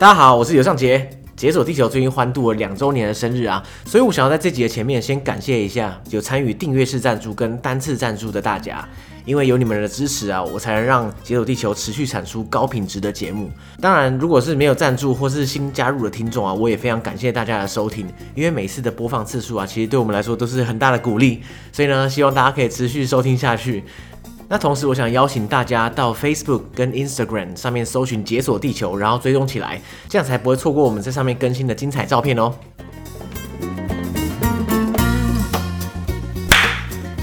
[0.00, 1.10] 大家好，我是刘尚杰。
[1.36, 8.82] 解锁地球最近欢度了两周年的生日啊，所以我想要在这集的前面先感谢一下有参与订阅式赞助跟单次赞助的大家，
[9.26, 13.50] 因为有你们的支持啊，我才能让解锁地球持续产出高品质的节目。
[13.78, 21.42] 当然，如果是没有赞助或是新加入的听众啊，我也非常感谢大家的收听，因为每次的播放次数啊，其实对我们来说都是很大的鼓励。
[21.72, 23.84] 所以呢，希望大家可以持续收听下去。
[24.52, 32.52] 那同时，我想邀请大家到 Facebook 跟 Instagram 上面搜寻“解锁地球”，然后追踪起来，这样才不会错过我们在上面更新的精彩照片哦。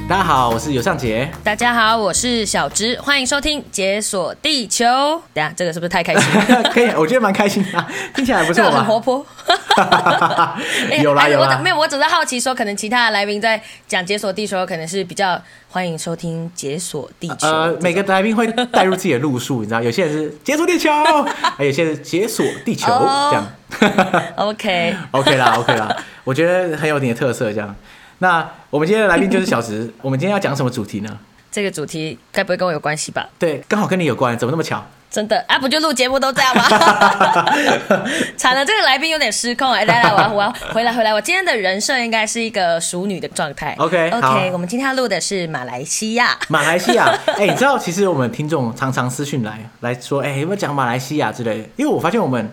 [0.08, 1.30] 大家好，我是尤尚杰。
[1.44, 4.86] 大家好，我是小植，欢迎收听《解锁地球》。
[5.34, 6.42] 等下，这个是不是太开心？
[6.72, 7.86] 可以，我觉得蛮开心的，
[8.16, 8.78] 听起来不错吧？
[8.78, 9.26] 很活泼。
[11.04, 11.60] 有 啦有啦。
[11.62, 15.40] 没有，我只是好奇说，可能其他的来宾在讲《解锁地球》，可能是比较
[15.70, 17.36] 欢迎收听《解锁地球》。
[17.46, 20.90] 呃，每个来宾会带入自己的路数，你知道，有些人是解锁地球，
[21.58, 23.46] 还有些人解锁地球这样。
[24.38, 27.76] OK OK 啦 OK 啦，我觉得很有你的特色这样。
[28.20, 31.18] 那我们今天的来宾就是小石， 我们今天要讲什么主题呢？
[31.52, 33.28] 这个主题该不会跟我有关系吧？
[33.40, 34.86] 对，刚好跟你有关，怎么那么巧？
[35.10, 36.64] 真的啊，不就录节目都这样吗？
[38.36, 39.86] 惨了，这个来宾有点失控哎！
[39.86, 43.74] 来来，我要我要回来回来，我今天的人设应该是一个淑女的状态。
[43.80, 46.38] OK OK，我们今天要录的是马来西亚。
[46.50, 47.06] 马来西亚，
[47.38, 51.70] 哎、欸，你知道其实我们听众常常私讯来来说，哎、欸，有没有讲马来西亚之类的？
[51.78, 52.52] 因为我发现我们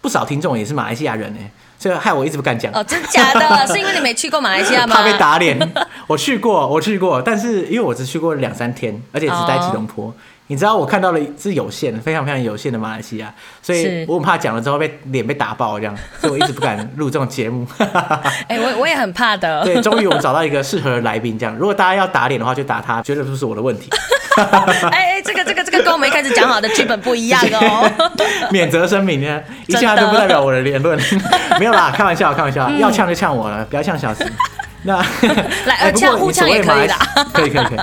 [0.00, 1.40] 不少听众也是马来西亚人哎。
[1.40, 3.66] 所以害我一直不敢讲哦，真假的？
[3.66, 4.96] 是因为你没去过马来西亚吗？
[4.96, 5.58] 怕被打脸。
[6.06, 10.06] 我去过，我去过，但是因为我只去过两三天，而且只待吉隆坡。
[10.06, 10.14] 哦、
[10.48, 17.66] 你知道我看到了是有限的，非常非常有限的马来西亚，所以我很怕讲了之后被脸被打爆这样，所以我一直不敢录这种节目。
[17.78, 19.64] 哎、欸，我我也很怕的。
[19.64, 23.88] 对，终于我们找到一个适合的来宾，这样如果大家要打脸的话，就打他，绝对不是我的问题。
[24.34, 25.61] 哎哎，这个这个这个
[25.92, 27.90] 跟 我们一开始讲好的剧本不一样哦。
[28.50, 30.98] 免责声明呢，一切都不代表我的言论，
[31.60, 34.24] 没有啦，开玩笑，开玩笑，嗯、要呛就呛我了，不要呛小石。
[34.84, 34.96] 那
[35.66, 36.94] 来，呃， 呛互呛也可以的，
[37.32, 37.78] 可以可以可以。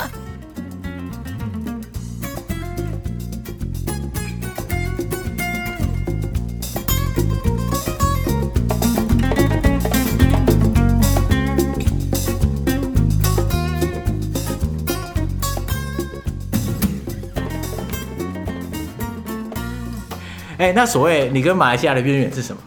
[20.59, 22.61] 哎、欸，那所谓你跟马来西亚的渊源是什么？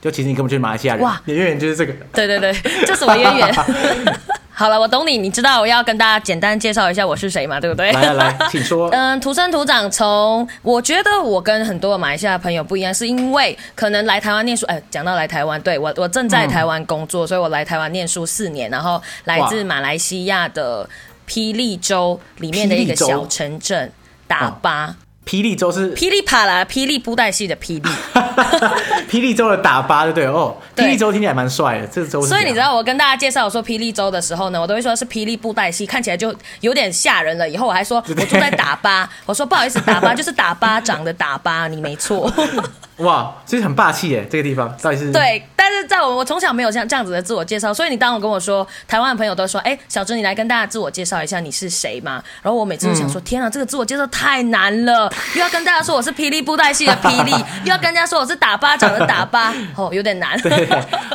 [0.00, 1.92] 就其实你根本就是马来西亚人，哇，你的渊源就是这个。
[2.12, 2.52] 对对对，
[2.86, 3.54] 这什么渊源？
[4.58, 5.18] 好了，我懂你。
[5.18, 7.60] 你知道我要跟大家简单介绍一下我是谁嘛？
[7.60, 7.92] 对不对？
[7.92, 8.88] 来来来，请说。
[8.94, 14.64] 嗯，土生土长，从我觉得我跟很多马来西亚朋友不一样，是因为可能来台湾念书。
[14.64, 20.88] 哎，讲到来台湾，对我我正在台湾工作，嗯、所以我来台湾念书四年，然后来自马来西亚的
[21.28, 23.92] 霹雳州里面的一个小城镇
[24.26, 24.96] 打巴。
[25.26, 27.90] 霹雳州是霹雳啪啦，霹雳布袋戏的霹雳，
[29.10, 30.56] 霹雳州的打巴对不对哦？
[30.76, 32.22] 霹雳州听起来蛮帅的，这个州。
[32.22, 37.48] 所以你知道我跟大家介绍我说霹雳州的时候呢，我都会说是霹雳布袋戏，看起来就有点吓人了。
[37.48, 42.32] 以后我还说我住在打巴，我说不好意思，打巴就是打巴掌的打巴，你没错。
[42.98, 45.12] 哇，其实很霸气耶，这个地方到底是？
[45.12, 52.22] 对，但是在我我从小没有像这样子的自我介绍，所以你当我跟我说台湾的朋友都说，哎，小朱你来跟大家自我介绍一下你是谁嘛？
[52.42, 57.32] 然后我每次都想说，嗯、天啊，这个自我介绍太难了，又要跟大家说我是霹雳布袋戏的霹雳，
[57.64, 60.40] 又要跟人家说我是打巴掌的打巴，哦，有点难。
[60.40, 60.66] 对，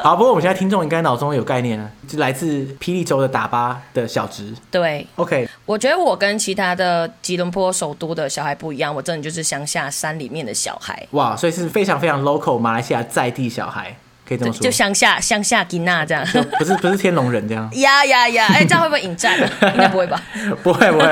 [0.04, 4.54] 好，不过我们现在听众应该脑中有概念了，就来自霹雳州的打巴的小侄。
[4.70, 11.08] 对，OK，我觉得我跟其他的吉隆坡首都的小孩不一样，我真的就是乡下山里面的小孩。
[11.12, 11.72] 哇，所以是。
[11.72, 13.96] 非常非常 local，马来西亚在地小孩
[14.28, 16.22] 可以这么说，就乡下乡下吉娜这样，
[16.60, 17.70] 不是不是天龙人这样。
[17.80, 18.48] 呀呀呀！
[18.52, 19.40] 哎，这样会不会引战？
[19.72, 20.22] 应该不会吧？
[20.62, 21.06] 不会不会，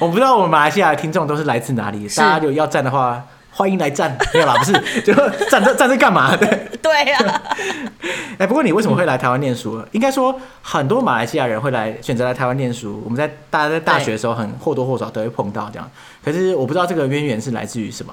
[0.00, 3.22] 我不知道我们马来西亚的听众都是来自哪里，大家有要战的话，
[3.56, 4.72] 欢迎来站，没有啦，不是，
[5.02, 5.14] 就
[5.48, 6.34] 站这站这干嘛？
[6.36, 7.42] 对对呀、啊。
[8.38, 9.78] 哎，不过你为什么会来台湾念书？
[9.78, 13.00] 嗯、应该说很多马来西亚人会来选择来台湾念书。
[13.04, 15.88] 我们在大家在大学的时候，很或多或少都会碰到这样。
[16.24, 18.12] 可是我不知道这个渊源是来自于什么。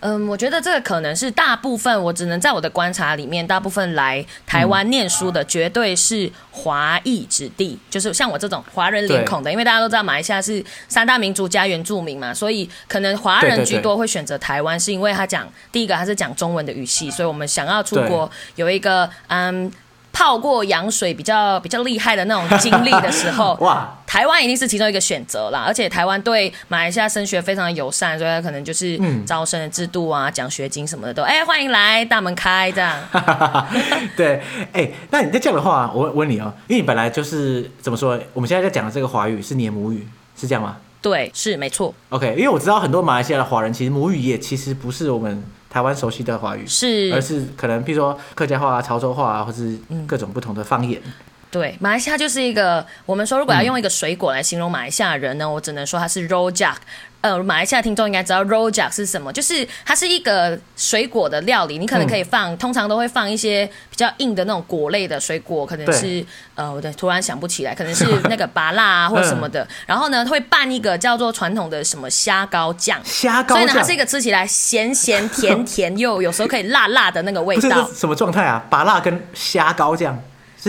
[0.00, 19.72] 嗯，我觉得这个可能是大部分，我只能在我的观察里面，大部分来台湾念书的绝对是华裔子弟，就是像我这种华人脸孔的，因为大家都知道马来西亚是三大民族加原住民嘛，所以可能华人居多会选择台湾，是因为他讲第一个他是讲中文的语系，所以我们想要出国有一个嗯。
[20.16, 25.64] 泡过羊水比较比较厉害的那种经历的时候， 哇，台湾一定是其中一个选择啦。
[25.66, 32.96] 而且台湾对马来西亚升学非常友善，所以他可能就是招生的制度啊、奖、嗯、学金什么的都，哎、欸，欢迎来，大门开这样。
[34.16, 34.40] 对，
[34.72, 38.18] 哎、欸，那你在这样的话，我问你哦、喔，因为你本来就是怎么说？
[38.32, 40.78] 我们现在在讲的这个华语是你的母语，是这样吗？
[41.02, 41.92] 对，是没错。
[42.08, 45.44] OK，因为我知道很多马来西亚的华人其实母语也其实不是我们。
[45.76, 49.76] 台湾熟悉的华语，是，而是可能譬如说客家话啊、潮州话啊，或是
[50.06, 50.98] 各种不同的方言。
[51.04, 51.12] 嗯
[51.56, 56.74] 对，马来西亚就是一个，我们说如果要用一个水果来形容马来西亚人呢，嗯、我只能说它是 rojak。
[57.22, 66.24] 呃，马来西亚听众应该知道 rojak 是什么，就是它是一个水果的料理，你可能可以放，嗯、通常都会放一些比较硬的那种果类的水果，可能是
[66.54, 77.88] 呃，我突然想不起来，可能是 那个芭辣啊或什么的，嗯、然后呢会拌一个叫做传统的什么虾膏酱，虾膏酱，所以呢它是一个吃起来咸咸甜甜又有时候可以辣辣的那个味道。
[77.96, 78.62] 什么状态啊？
[78.68, 80.22] 芭辣跟虾膏酱。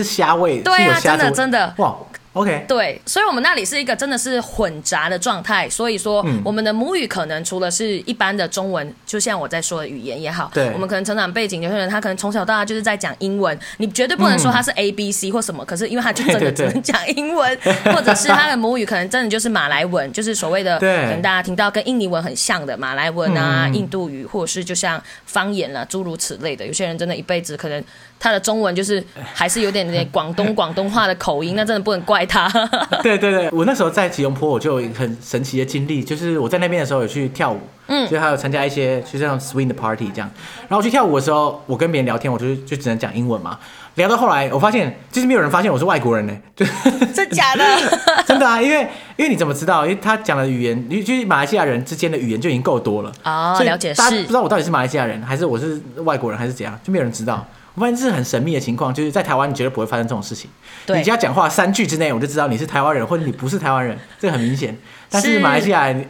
[0.04, 1.74] 是虾味，对啊，真的真的。
[1.78, 1.96] 哇。
[2.34, 27.84] OK，对，所以我们那里是一个真的是混杂的状态，所以说我们的母语可能除了是一般的中文，就像我在说的语言也好，对，我们可能成长背景有些人他可能从小到大就是在讲英文，你绝对不能说他是 A B C 或什么，可是因为他就真的只能讲英文，或者是他的母语可能真的就是马来文，就是所谓的可能大家听到跟印尼文很像的马来文啊、印度语，或者是就像方言啊诸如此类的，有些人真的一辈子可能
[28.20, 29.04] 他的中文就是
[29.34, 32.48] 还是有点点广东广东话的口音，那真的不能怪他。
[33.04, 40.30] 对对对，我那时候在吉隆坡，我就有一个很神奇的经历，就是我在那边的时候有去跳舞，嗯，所以还有参加一些就这样 swing 的 party 这样。
[40.62, 43.58] 然后我去跳舞的时候，我跟别人聊天，我就就只能讲英文嘛。
[43.96, 46.64] 聊到后来，我发现就是没有人发现我是外国人呢，就
[47.16, 47.64] 真假的？
[48.28, 48.82] 真的啊，因为
[49.16, 49.84] 因为你怎么知道？
[49.88, 57.44] 因为他讲的语言，就是马来西亚人之间的语言就已经够多了哦，了解是大家不知道我到底是马来西亚人还是我是外国人还是怎样，就没有人知道。
[57.78, 60.50] 我发现这是很神秘的情况，就是在台湾你绝对不会发生这种事情。
[60.88, 64.76] 对你只要讲话三句之内，我就知道你是台湾人或者你不是台湾人，这个很明显。
[65.12, 66.04] 但是马来西亚，是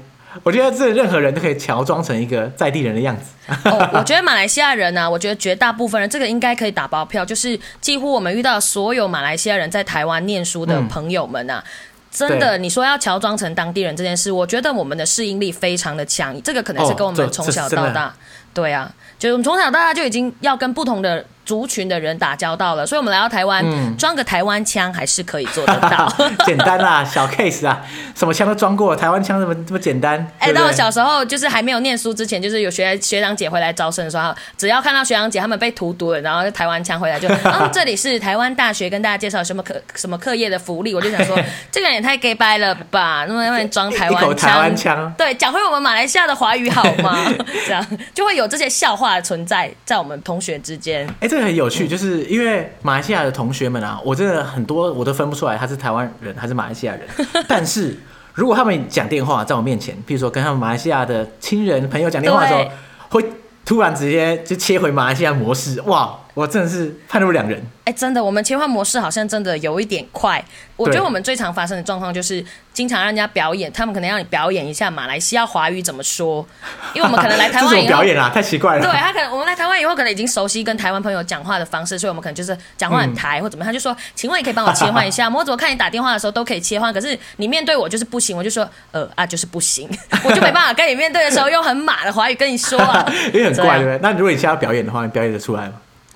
[0.43, 3.33] 我觉得这任何人都可以乔装成一个在地人的样子。
[3.65, 11.71] 哦，我觉得马来西亚人呢、啊，我觉得绝大部分人这个应该可以打包票，就是几乎我们遇到所有马来西亚人在台湾念书的朋友们啊，嗯、
[12.09, 18.13] 真的，你说要乔装成当地人这件事，我觉得我们的适应力非常的强，这个可能是跟我们从小到大，哦、
[18.53, 21.25] 对啊，就是我们从小到大就已经要跟不同的。
[21.47, 23.63] 族群的人打交道了，所以我们来到台湾，
[23.97, 26.13] 装、嗯、个台湾腔还是可以做得到。
[26.45, 27.81] 简单啦，小 case 啊，
[28.13, 30.19] 什么枪都装过，台湾腔这么这么简单。
[30.39, 41.37] 哎、欸，到我小时候就是还没有念书之前，就是有学学长姐回来招生的时候，只要看到学长姐他们被荼毒了，然后台湾腔回来就，哦， 这里是台湾大学，跟大家介绍什么课什么课业的福利，我就想说，
[41.71, 47.33] 这个人也太 gay 掰了吧，那么那么装台湾腔，台湾腔，对，讲回我们马来西亚的华语好吗？
[47.65, 51.07] 这样就会有这些笑话存在在我们同学之间。
[51.07, 52.23] 哎、欸，这个很有趣，就是。
[52.25, 57.01] 因为马来西亚的同学们啊，我真的很多我都分不出来他是台湾人还是马来西亚人。
[57.47, 57.97] 但是
[58.33, 62.69] 如果他们讲电话在我面前，譬如说跟他们马来西亚的亲人朋友讲电话的时候，
[63.09, 63.25] 会
[63.65, 66.17] 突然直接就切回马来西亚模式，哇！
[66.37, 67.59] 我真的是判若两人。
[67.83, 70.43] 哎，真的，我们切换模式好像真的有一点快。
[70.75, 76.45] 我觉得我们最常发生的状况就是，经常让人家表演，他们可能让你表演一下马来西亚华语怎么说，
[76.93, 78.83] 因为我们可能来台湾以后表演啊，太奇怪了。
[78.83, 85.39] 对，他可能我们来台湾以后可能已经熟悉跟台湾朋友讲话的方式，所以我们可能就是讲话很台、嗯、或怎么样，他就说，请问你可以帮我切换一下吗？
[85.39, 89.89] 我怎么看你打电话的时候都可以切换，可是你面对我就是不行，我就说呃啊就是不行，
[90.23, 93.99] 我就没办法跟你面对的时候用很马的华语跟你说啊， 也很怪对不对？
[94.03, 95.73] 那如果你现在要表演的话，你表演得出来吗？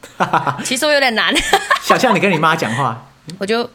[0.64, 1.34] 其实我有点难，
[1.82, 3.06] 想象你跟你妈讲话，
[3.38, 3.70] 我就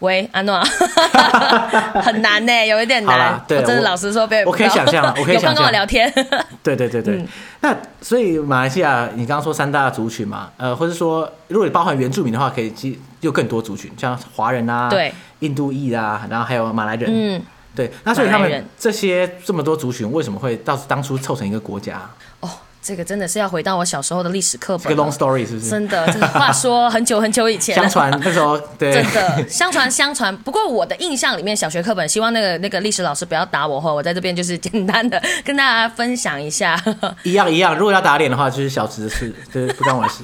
[0.00, 0.60] 喂安诺，
[2.02, 3.42] 很难呢，有一点难。
[3.46, 6.10] 对，我真的老实说，我可以想象，我可以想象跟我聊天。
[6.62, 7.28] 对对对对，嗯、
[7.60, 17.42] 那所以马来西亚，你刚刚说三大族群嘛，呃，或者说如果你包含原住民的话，可以记有更多族群，像华人啊，对，印度裔啊，然后还有马来人，嗯，
[17.74, 17.92] 对。
[18.04, 22.00] 那所以他们这些这么多族群，为什么会到当初凑成一个国家？
[22.40, 22.48] 哦。
[22.82, 24.88] 这个真的是要回到我小时候的历史课本。
[24.88, 25.68] 这个 long story 是不是？
[25.68, 27.74] 真的，这个话说很久很久以前。
[27.74, 28.92] 相传那时候，对。
[28.92, 30.34] 真的，相传相传。
[30.38, 33.92] 不过我的印象里面，小学课本，希望那个那个历史老师不要打我哈。
[33.92, 36.82] 我在这边就是简单的跟大家分享一下。
[37.22, 40.22] 一样一样，如果要打脸的话，就是小池的事，就是不关我的事。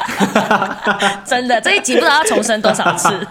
[1.27, 3.09] 真的，这一集不知道要重申多少次。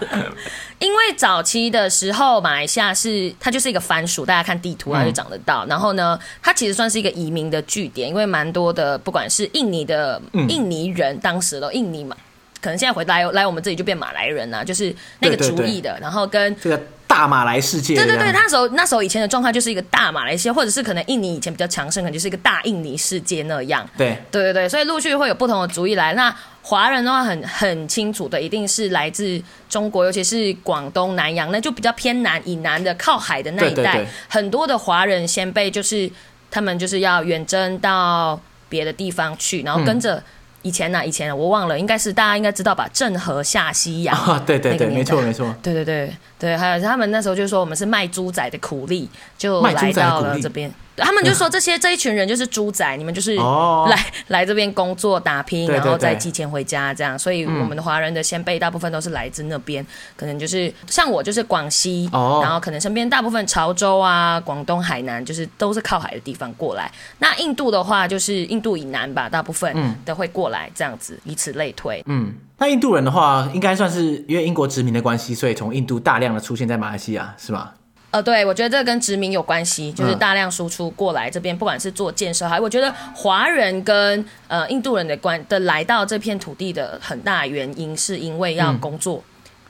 [0.78, 5.64] 因为早期的时候，马来西亚是它就是一个番薯，大家看地图它就找得到。
[5.64, 12.14] 嗯、然后呢，它其实算是一个移民的据点，因为蛮多的，不管是印尼的印尼人，嗯、当时的印尼嘛，
[12.60, 15.98] 可能现在回来来我们这里就变马来人啊，就是那个族裔的。
[16.00, 16.82] 然后跟这个
[17.16, 23.88] 大马来世界，对对对，那时候那时候以前的状态就是一个大马来西亚，或者是可能印尼以前比较强盛，可能就是一个大印尼世界那样。
[23.96, 26.34] 对对对对，所以陆续会有不同的族裔来那。
[26.60, 36.10] 华人的话很很清楚的，一定是来自中国，尤其是广东南洋，那就比较偏南以南的靠海的那一带，对对对，很多的华人先辈就是
[36.50, 40.20] 他们就是要远征到别的地方去，然后跟着
[40.66, 42.88] 以前呢、啊，以前我忘了，应该是大家应该知道吧？
[42.92, 49.08] 郑和下西洋，哦、对对对，没错没错，对对对对，还有他们那时候就说我们是卖猪仔的苦力，
[49.38, 50.72] 就来到了这边。
[50.96, 53.88] 他们就说这些这一群人就是猪仔，你们就是来、哦、
[54.28, 57.18] 来这边工作打拼，然后再寄钱回家这样。
[57.18, 59.86] 所以我们的华人的先辈大部分都是来自那边，嗯、
[60.16, 66.90] 可能就是像我就是广西，哦、然后可能身边大部分潮州啊、广东、海南，就是都是靠海的地方过来。
[67.18, 72.02] 那印度的话，就是印度以南吧，大部分都会过来这样子，以此类推。
[72.06, 77.70] 嗯，那印度人的话，应该算是因为英国殖民的关系，所以从印度大量的出现在马来西亚，是吗？
[78.16, 89.22] 呃，对，我觉得这个跟殖民有关系，就是大量输出过来这边，嗯、不管是做建设，还我觉得华人跟呃印度人的关的来到这片土地的很大原因，是因为要工作，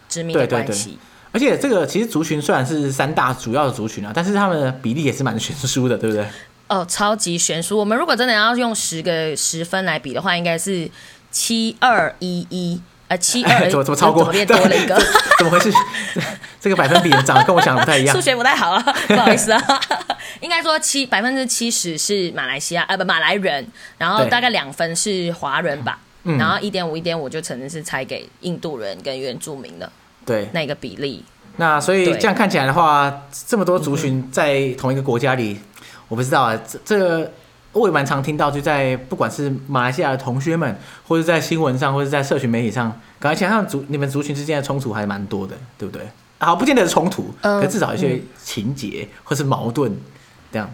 [0.08, 0.90] 殖民的关系。
[0.90, 0.98] 对对对。
[1.32, 6.22] 而且这个其实族群虽然是三大主要的族群啊，但是他们的比例也是蛮悬殊的，对不对？
[6.68, 7.76] 哦、呃，超级悬殊。
[7.76, 10.88] 我们如果真的要用十个十分来比的话，应该是
[11.32, 12.80] 七二一一。
[13.08, 14.24] 呃，七 二怎么怎么超过？
[14.32, 14.96] 怎么多了一个？
[15.38, 15.70] 怎么回事？
[16.60, 18.14] 这个百分比长得跟我想的不太一样。
[18.14, 19.62] 数学不太好了，不好意思啊。
[20.40, 23.64] 应该说七百分之七十是马来西亚，呃不马来人，
[23.98, 29.90] 然后大概两分是华人吧，嗯然后一点五一点五就可能是猜给印度人跟原住民的。
[30.24, 31.24] 对，那个比例。
[31.58, 35.60] 那所以这样看起来的话，对这么多族群在同一个国家里，嗯、
[36.08, 37.32] 我不知道啊，这这个。
[37.76, 46.08] 我也蛮常听到，就在不管是马来西亚的同学们，或者在新闻上，或者在社群媒体上，感觉像族你们族群之间的冲突还蛮多的，对不对？
[46.38, 49.94] 好，不见得是冲突，呃、可至少一些情节或是矛盾，
[50.52, 50.70] 这样，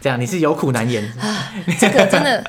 [0.00, 1.04] 这样你是有苦难言。
[1.20, 2.44] 啊，这个真的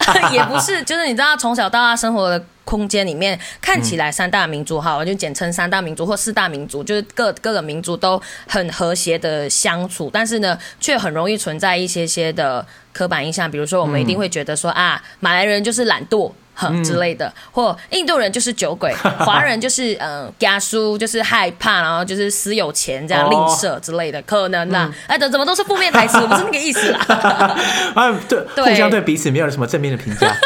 [0.32, 12.66] 也不是，就是你知道从小到大生活的空间里面，看起来三大民族哈，我就简称三大民族或四大民族，就是各各个民族都很和谐的相处，但是呢，却很容易存在一些些的。
[12.92, 24.84] 刻板印象，比如说我们一定会觉得说、嗯、啊，马来人就是懒惰，哼之类的，嗯、或印度人就是酒鬼， 华人就是嗯，家书就是害怕，然后就是私有钱这样吝啬之类的，哦、可能啦。
[24.90, 27.00] 嗯、哎，怎怎么都是负面台词，不是那个意思啦。
[27.94, 30.36] 啊， 对， 对互相对彼此没有什么正面的评价。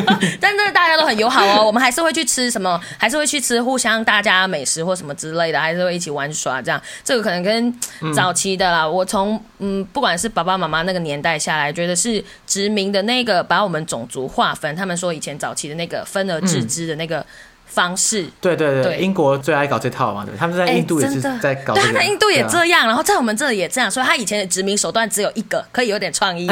[0.40, 6.80] 但是大家都很友好哦， 我们还是会去吃什么，还是会去吃互相大家美食或什么之类的，还是会一起玩耍这样。
[7.04, 7.74] 这个可能跟
[8.14, 17.24] 早期的啦，嗯、我从嗯，不管是爸爸妈妈那个年代下来，觉得是殖民的那个把我们种族划分，他们说以前早期的那个分而治之的那个。
[17.68, 26.48] 嗯方式，对对对，对英国最爱搞这套嘛，对，他们在印度也是在搞这个，对，他在印度也这样，啊、然后在我们这里也这样，所以他以前的殖民手段只有一个，可以有点创意。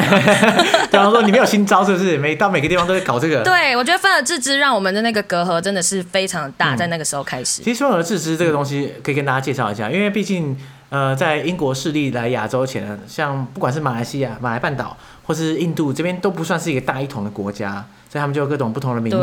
[0.91, 2.17] 比方说你没有新招，是不是？
[2.19, 3.43] 每到每个地方都在搞这个。
[3.43, 7.63] 对，我觉得分而治之让我们的那个隔阂真的是非常大，嗯、在那个时候开始。
[7.63, 10.57] 其实分而治之这个东西可以跟大家介绍一下，因为毕竟
[10.91, 17.85] 呃，在英国势力来亚洲前，像不管是马来西亚、马来半岛或是印度这边，都不算是一个大一统的国家。
[18.17, 19.23] 所以他们就有各种不同的民族，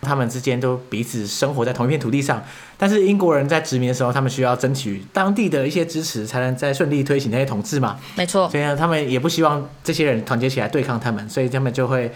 [0.00, 2.40] 他们之间都彼此生活在同一片土地上。
[2.76, 7.98] 但是英国人在殖民的时候，他们需要争取当地的一些支持，才能再顺利推行那些统治嘛。
[8.14, 8.48] 没错。
[8.48, 12.12] 所以呢，他们也不希望这些人团结起来对抗他们，所以他们就会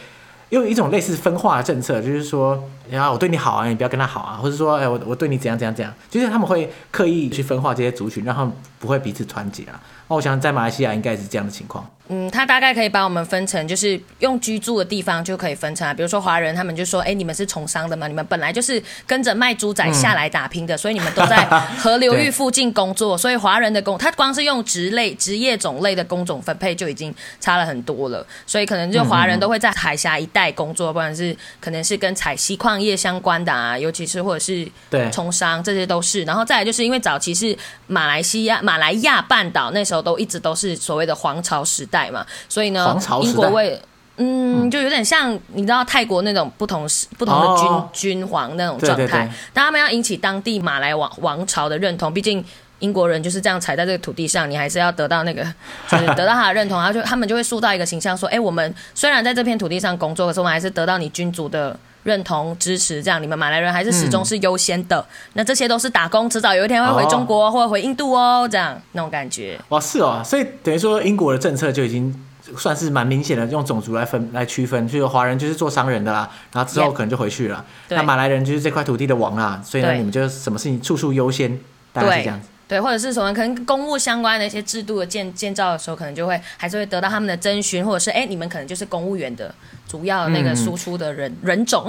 [0.50, 9.80] 用一种类似分化的政策，就是说，然后我对你好啊，你不要跟他好啊，或者说，哎，我我对你怎样怎样怎样，就是他们会刻意去分化这些族群，让他们不会彼此团结啊。
[10.08, 11.88] 那我想在马来西亚应该也是这样的情况。
[12.08, 15.94] 嗯，他大概可以把我们分成，就是用居住的地方就可以分成啊。
[15.94, 21.36] 比如说华人，他们就说，哎、欸，你们是从商的嘛，你们本来就是跟着卖猪仔下来打拼的，嗯、所以你们都在
[21.78, 23.16] 河流域附近工作。
[23.16, 28.26] 所以华人的工，他光是用职类、职业种类的工种分配就已经差了很多了。
[28.46, 34.68] 所以可能就华人都会在海峡一带工作，不管是可能是跟采锡矿业相关的啊，尤其是或者是
[35.12, 36.24] 从商，这些都是。
[36.24, 42.02] 然后再来就是因为早期是马来西亚、马来亚半岛那时候都一直都是所谓的皇朝时代。
[42.12, 43.80] 嘛，所以呢，英国为
[44.16, 46.86] 嗯，就有点像你知道泰国那种不同
[47.16, 49.10] 不同的君、哦、君皇那种状态，对对。
[49.10, 52.44] 对，但他们要引起当地马来王王朝的认同，毕竟
[52.80, 55.42] 英国人就是这样踩在这个土地上，你还是要得到那个，
[55.88, 65.00] 就是得到他的认同，然后就他们就会塑造一个形象，说，哎、欸，我们虽然在这片土地上工作，可是我们还是得到你君主的认同支持，这样你们马来人还是始终是优先的。
[65.00, 69.58] 嗯、那这些都是打工，迟早有一天会回中国、哦、或者回印度哦，这样那种感觉。
[69.68, 72.14] 哇，是哦，所以等于说英国的政策就已经。
[72.58, 77.64] 算是蛮明显的，用种族来分来区分，就是华人就是做商人的啦，然后之后可能就回去了。
[77.88, 81.56] 那马来人就是这块土地的王啦，所以呢，你们就什么事情处处优先，
[81.92, 82.48] 大概是这样子。
[82.72, 89.54] 对，或者是什么可能公务相关的一些制度的建建造的时候，可能就会还是会得到他们的征询，或者是哎，你们可能就是公务员的
[89.86, 91.84] 主要那个输出的人、嗯、人种。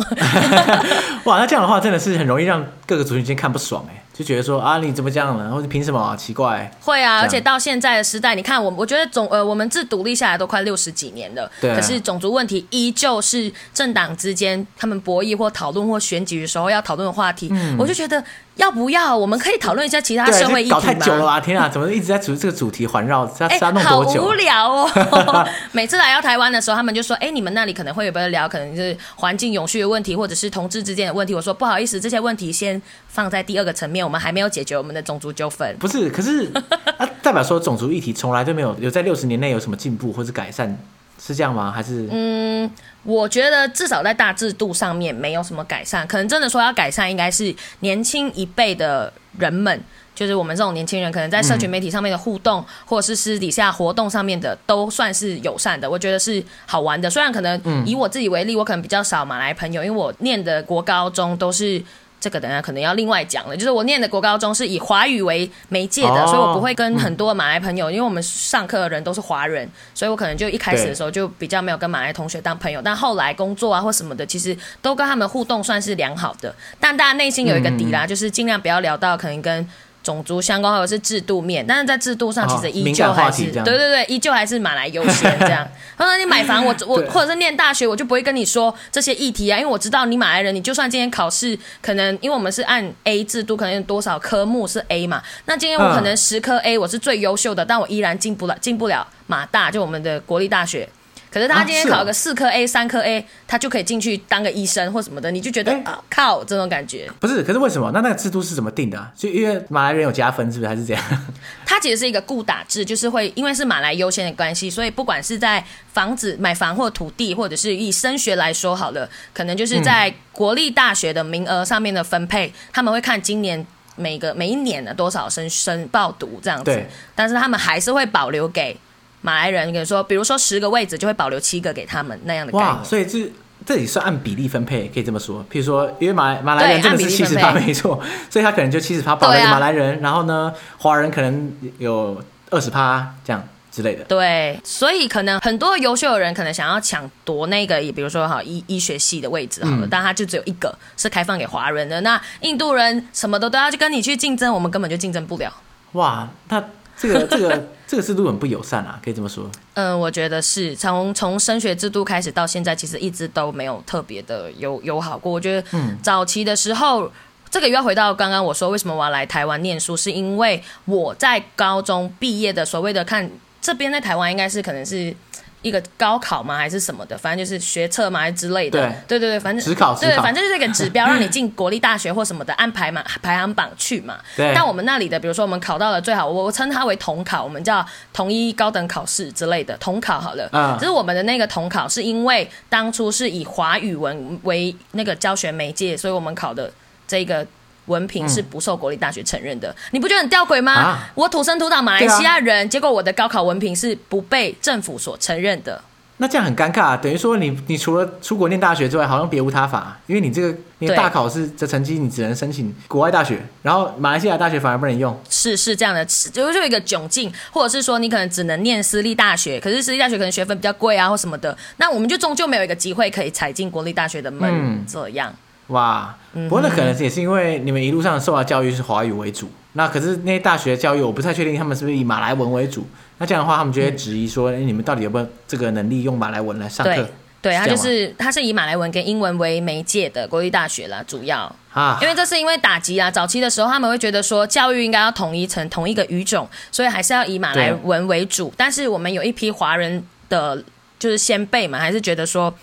[1.24, 4.04] 哇，那这样的话真的是很容易让各个族群间看不爽哎。
[4.14, 5.50] 就觉得说啊，你怎么这样呢？
[5.52, 6.16] 或者凭什么啊？
[6.16, 6.70] 奇怪。
[6.82, 11.76] 会啊，而且到现在的时代，你看我，我觉得总呃，我们自独立下来都快六十几年了，对啊。
[11.76, 17.48] 可是种族问题依旧是政党之间他们博弈或讨论或选举的时候要讨论的话题。
[17.52, 18.22] 嗯，我就觉得。
[18.56, 19.18] 要不要？
[19.18, 20.72] 我们可以讨论一下其他社会议题？
[20.72, 21.40] 搞太久了吧！
[21.40, 23.26] 天啊，怎么一直在主这个主题环绕？
[23.40, 24.22] 要要 弄多久？
[24.22, 25.48] 好无聊哦！
[25.74, 28.48] 每次来到台湾的时候，他们就说：“哎，你们那里可能会有没有聊？
[28.48, 36.52] 可能是环境永续的问题，或者是同志之间的问题。”我说：“不好意思，这些问题先放在第二个层面，我们还没有解决我们的种族纠纷。”不是，可是
[36.98, 40.78] 啊，代表说种族议题从来都没有有在六十年内有什么进步或是改善。
[41.20, 41.72] 是这样吗？
[41.72, 42.70] 还是嗯，
[43.04, 46.06] 我觉得至少在大制度上面没有什么改善。
[46.08, 49.82] 可能真的说要改善，应该是年轻一辈的人们，
[50.14, 55.90] 就是我们这种年轻人，可能在社群媒体上面的互动，嗯、或者是私底下活动上面的，都算是友善的。
[55.90, 57.10] 我觉得是好玩的。
[57.10, 61.82] 虽然可能以我自己为例，我可能比较少马来朋友，因为我念的国高中都是。
[62.24, 79.68] 这个等下可能要另外讲了，就是我念的国高中是以华语为媒介的，哦、所以我不会跟很多马来朋友，嗯、因为我们上课的人都是华人，所以我可能就一开始的时候就比较没有跟马来同学当朋友，但后来工作啊或什么的，其实都跟他们互动算是良好的，但大家内心有一个底啦，嗯、就是尽量不要聊到可能跟。
[80.04, 85.68] 种族相关或者是制度面，但是在制度上其实依旧还是、哦、对对对，依旧还是马来优先这样。
[85.98, 100.90] 他说你买房，我我或者是念大学，我就不会跟你说这些议题啊，因为我知道你马来人，你就算今天考试可能因为我们是按 A 制度，可能有多少科目是 A 嘛，那今天我可能十科 A 我是最优秀的，但我依然进不了进不了马大，就我们的国立大学。
[101.34, 107.10] 可是他今天考个四科 A、三科 A，他就可以进去当个医生或什么的，你就觉得啊靠这种感觉。
[107.20, 107.90] 不是，可是为什么？
[107.92, 109.12] 那那个制度是怎么定的？
[109.16, 111.04] 就因为马来人有加分，是不是还是这样？
[111.66, 126.86] 它其实是一个固打制，就是会因为是马来优先的关系，所以不管是在房子买房或土地，或者是以升学来说好了，可能就是在国立大学的名额上面的分配，他们会看今年每个每一年的多少生生报读这样子，
[127.16, 128.78] 但是他们还是会保留给。
[129.24, 132.70] 马来人跟你说，比如说十个位置就会保留七个给他们那样的概念。
[132.70, 133.32] 哇，所以这
[133.66, 135.40] 这里是按比例分配，可以这么说。
[135.50, 138.00] 譬如说，因为马马来人真的是七十趴没错，
[138.30, 144.04] 所以他可能就七十趴保留给马来人，啊、然后呢，华人可能有二十趴这样之类的。
[144.04, 152.02] 对，所以可能很多优秀的人可能想要抢夺那个，也比如说哈医医学系的位置好了，嗯、但他就只有一个是开放给华人的。
[152.02, 155.54] 那印度人什么的都要去跟你去竞争，我们根本就竞争不了。
[155.94, 156.62] 哇，那。
[156.98, 159.50] 这个这个 这个制度很不友善啊，可以这么说。
[159.74, 165.32] 嗯，我觉得是从从升学制度开始到现在，其实一直都没有特别的友友好过。
[165.32, 167.12] 我觉得，嗯，早期的时候，嗯、
[167.50, 173.30] 这个又要回到刚刚我说为什么我要来台湾念书，是因为我在高中毕业的所谓的看
[173.62, 175.16] 这边在台湾应该是可能是。
[175.64, 176.56] 一个高考吗？
[176.56, 177.18] 还是什么的？
[177.18, 178.80] 反正就是学测嘛，还之类的。
[179.08, 184.20] 对对对，反正对，反正就是一个指标，让你进国立大学或什么的，安排嘛排行榜去嘛。
[184.38, 184.52] 对。
[184.54, 190.48] 但我们那里的，比如说我们考到了最好，我称它为统考，我们叫统一高等考试之类的统考好了。
[190.52, 190.78] 嗯。
[190.78, 196.72] 就是我们的那个统考，是因为当初是以华语文为那个教学媒介，所以我们考的
[197.08, 197.48] 这个。
[197.86, 200.74] 文凭是不受国立大学承认的，嗯、你不觉得很吊诡吗？
[200.74, 205.82] 啊、我土生土长马来西亚人，啊、结果我的高考文凭是不被政府所承认的。
[206.18, 215.20] 那这样很尴尬，啊，等于说你你除了出国念大学之外，好像别无他法，因为你这个你的大考试的成绩，你只能申请国外大学，然后马来西亚大学反而不能用。
[215.28, 225.34] 是是这样的，就就一个窘境，或者是说你可能只能念私立大学，可是私立大学可能学分比较贵啊，或什么的，那我们就终究没有一个机会可以踩进国立大学的门，嗯、这样。
[225.74, 236.94] 哇，不过那可能也是因为你们一路上受到教育是华语为主，那可是那些大学教育我不太确定他们是不是以马来文为主，那这样的话他们就会质疑说，哎、嗯，你们到底有没有这个能力用马来文来上课？
[236.94, 237.08] 对，
[237.42, 241.54] 对，他就是他是以马来文跟英文为媒介的国立大学啦，主要。
[241.74, 250.64] 啊，因为这是因为打击啊，早期的时候他们会觉得说教育应该要统一成同一个语种，所以还是要以马来文为主，但是我们有一批华人的
[251.00, 252.54] 就是先辈嘛，还是觉得说。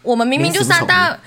[0.02, 1.18] 我们明明就三大，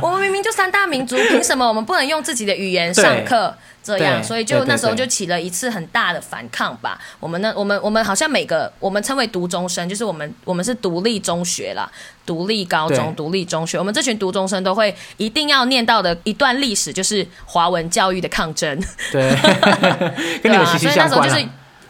[0.00, 3.54] 我们明明就三大民族，凭什么我们不能用自己的语言上课？
[3.82, 6.98] 这样，所以就那时候就起了一次很大的反抗吧。
[7.20, 11.86] 我们那，我们我们好像每个我们称为独中生，就是我们我们是独立中学啦，
[12.24, 13.78] 独立高中、独立中学。
[13.78, 18.82] 我们这群独中生都会一定要念到的一段历史，就是华文教育的抗争。
[19.12, 19.36] 对，
[20.42, 21.38] 跟你们息息相关啊。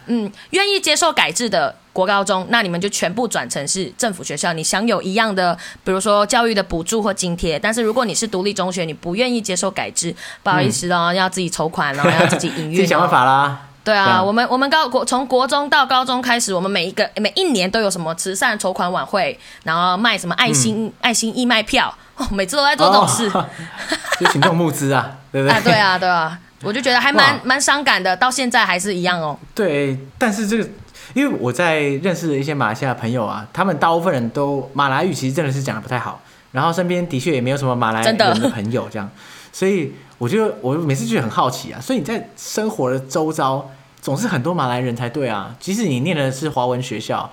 [0.06, 7.58] 嗯，愿意接受改制的国高中，那你们就全部转成是政府学校，你享有一样的，比如说教育的补助或津贴。
[7.58, 13.60] 但是如果你是独立中学，你不愿意接受改制，不好意思哦，嗯、要自己筹款，然后要自己营运、哦，自己想办法啦。
[13.84, 23.46] 对啊，我们我们高国从国中到高中开始，我们每一个每一年都有什么慈善筹款晚会，然后卖什么爱心、嗯、爱心义卖票，哦，每次都在做这种事，哦、
[24.18, 25.54] 就行动募资啊，对不对？
[25.54, 26.38] 啊，对啊，对啊。
[26.64, 29.38] 我就觉得还蛮蛮伤感的，到现在还是一样哦。
[29.55, 30.68] 对，但是这个，
[31.12, 36.20] 因为我在认识的一些马来西亚朋友啊，他们大部分人都马来语其实真的是讲的不太好，
[36.53, 39.09] 然后身边的确也没有什么马来人的朋友这样，
[39.53, 47.31] 所以我觉得我每次就很好奇啊，所以你在生活的周遭总是很多马来人才对啊，即使你念的是华文学校，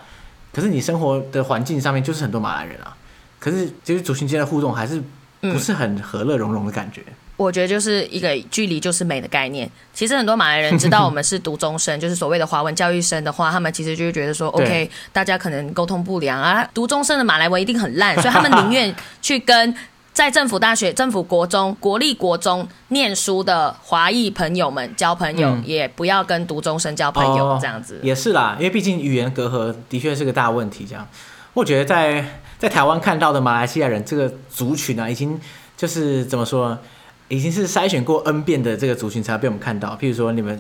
[0.54, 2.96] 可是你生活的环境上面就是很多马来人啊，
[3.40, 5.02] 可是就是族群间的互动还是
[5.40, 7.02] 不是很和乐融融的感觉。
[7.08, 9.70] 嗯我觉得就是一个距离就是美的概念。
[9.94, 19.74] 其实很多马来人知道我们是独中生， 就是所谓的华文教育生的话，他们其实就会觉得说，OK，大家可能沟通不良啊，独中生的马来文一定很烂，所以他们宁愿去跟
[20.14, 28.00] 在政府大学、政府国中、国立国中念书的华裔朋友们交朋友，嗯、也不要跟独中生交朋友这样子。
[28.04, 30.86] 也是啦，因为毕竟语言隔阂的确是个大问题。
[30.88, 31.08] 这样，
[31.54, 32.26] 我觉得在
[32.60, 35.40] 在台湾看到的马来西亚人这个族群啊，已经
[35.78, 36.78] 就是怎么说？
[37.32, 40.60] 已经是筛选过 N 遍的这个族群才被我们看到，譬如说你们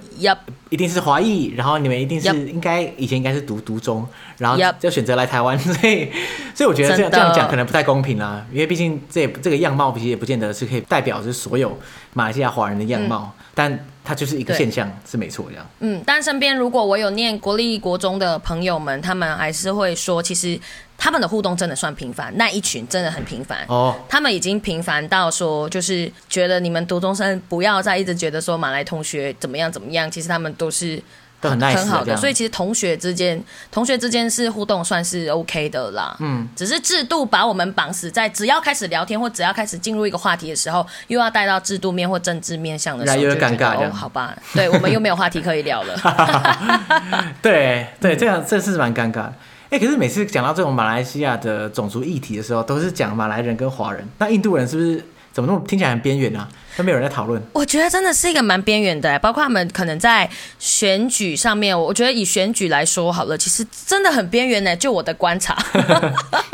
[0.69, 4.07] 一定是华裔，然后你们一定是应该以前应该是读读中，
[4.37, 6.09] 然后就选择来台湾，所以
[6.55, 11.77] 所以我觉得这样这样讲可能不太公平啦，因为毕竟这这个样貌其实也不见得是可以代表是所有
[12.13, 15.67] 马来西亚华人的样貌，嗯、但它就是一个现象是没错这样。
[15.81, 20.57] 嗯，但身边如果我有念国立国中的朋友们，他们还是会说，其实。
[21.03, 23.65] 他们的互动真的算频繁，那一群真的很频繁。
[23.67, 31.01] 哦，他们已经频繁到说，就是觉得你们独中生不要再一直觉得说马来同学怎么样怎么样，其实他们都是
[31.41, 32.15] 都很 nice 很好的。
[32.15, 36.15] 所以其实同学之间，同学之间是互动算是 OK 的啦。
[36.19, 43.75] 嗯，只是制度把我们绑死在，只要开始聊天或只要开始进入一个话题的时候，又要带到制度面或政治面向的时候，有点尴尬。
[43.75, 47.33] 哦，好吧，对我们又没有话题可以聊了。
[47.41, 49.27] 对对，这样这是蛮尴尬。
[49.71, 54.05] 哎、可是每次讲到这种马来西亚的种族议题的时候，都是讲马来人跟华人。
[54.17, 56.45] 那印度人是不是怎么那么听起来很边缘啊？
[56.77, 57.41] 都没有人在讨论。
[57.53, 60.29] 我觉得真的是一个蛮边缘的，包括他们可能在
[60.59, 61.79] 选举上面。
[61.79, 64.75] 我觉得以选举来说好了，其实真的很边缘呢。
[64.75, 65.57] 就我的观察，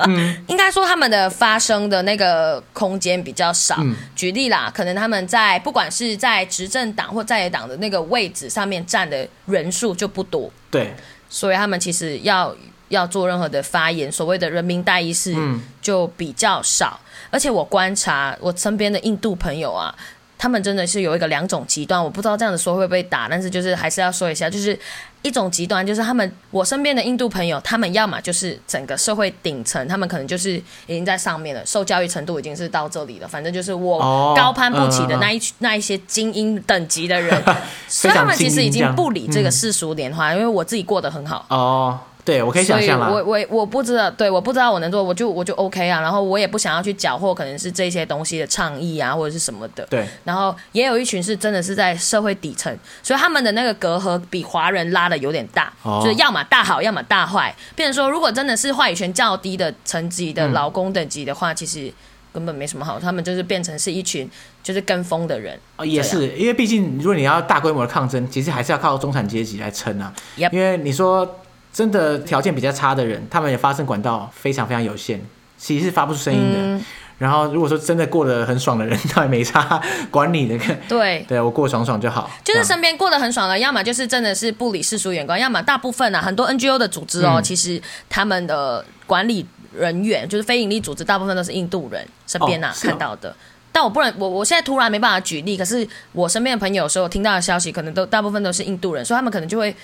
[0.08, 3.77] 嗯、 应该说他们的发声的那个空间比较少。
[3.80, 10.51] 嗯、举例啦，可能他们在不管是在执政党或在野党的那个位置上面占的人数就不多。
[10.71, 10.93] 对，
[11.30, 12.56] 所以他们其实要。
[12.89, 15.36] 要做任何的发言，所谓的人民代议事
[15.82, 16.97] 就比较少。
[17.03, 19.93] 嗯、而且我观察我身边的印度朋友啊，
[20.38, 22.04] 他们真的是有一个两种极端。
[22.04, 24.78] 我不知道这样子说会不会打，但是就是还是要说一下，就是
[25.21, 37.43] 一种极端，就是他们我身边的印度朋友，他们要么就是整个社会顶层，他们可能就是已经在上面了，受教育程度已经是到这里了，反正就是我高攀不起的那一、哦嗯、那一些精英等级的人，
[37.89, 42.00] 所以他们其实已经不理这个世俗年华，嗯、因为我自己过得很好哦。
[42.27, 43.07] 对，我可以想象啦。
[43.09, 46.01] 我我我不知道，对，我不知道我能做，我就我就 OK 啊。
[46.01, 49.85] 然后我也不想要去缴获，可能是这些东西的倡议啊，或者是什么的。
[49.89, 50.05] 对。
[50.25, 57.55] 然后也有一群是真的是在社会底层，所以他们的那个隔阂比华人拉的有点大，哦、就是要么大好，要么大坏。
[57.77, 61.89] 变成说，如果真的是话语权较低的层级的劳工等级的话，嗯、其实
[62.33, 62.99] 根本没什么好。
[62.99, 64.29] 他们就是变成是一群
[64.61, 65.57] 就是跟风的人。
[65.77, 70.13] 哦，也是，因为毕竟如果你要大规模的抗争，其实还是要靠中产阶级来撑啊。
[70.35, 71.25] 因为你说。
[71.71, 75.21] 真的条件比较差的人，他们也发声管道非常非常有限，
[75.58, 76.58] 其实是发不出声音的。
[76.60, 76.86] 嗯、
[77.19, 80.58] 然后如果说真的过得很爽的人，倒也没差，管你的。
[80.88, 82.30] 对， 对我过爽爽就好。
[82.43, 93.36] 就是身边过得很爽的，要么就是真的是不理世俗眼光，要么大部分啊，很多 NGO 的组织哦，嗯、其实他们的管理人员就是非营利组织，大部分都是印度人身边啊、哦、看到的。
[93.69, 95.56] 但我不能，我我现在突然没办法举例。
[95.56, 99.75] 可是我身边的朋友有时候听到的消息，可能都大部分都是印度人，所以他们可能就会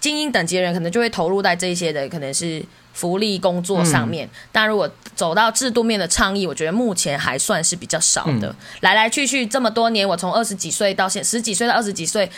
[0.00, 4.26] 精英等级的人，可能就会投入在这一些的可能是福利工作上面。
[4.26, 8.48] 嗯、但如果走到制度面的倡议，我觉得目前还算是比较少的。
[8.48, 12.30] 嗯、来来去去这么多年，我从二十几岁到现十几岁到二十几岁。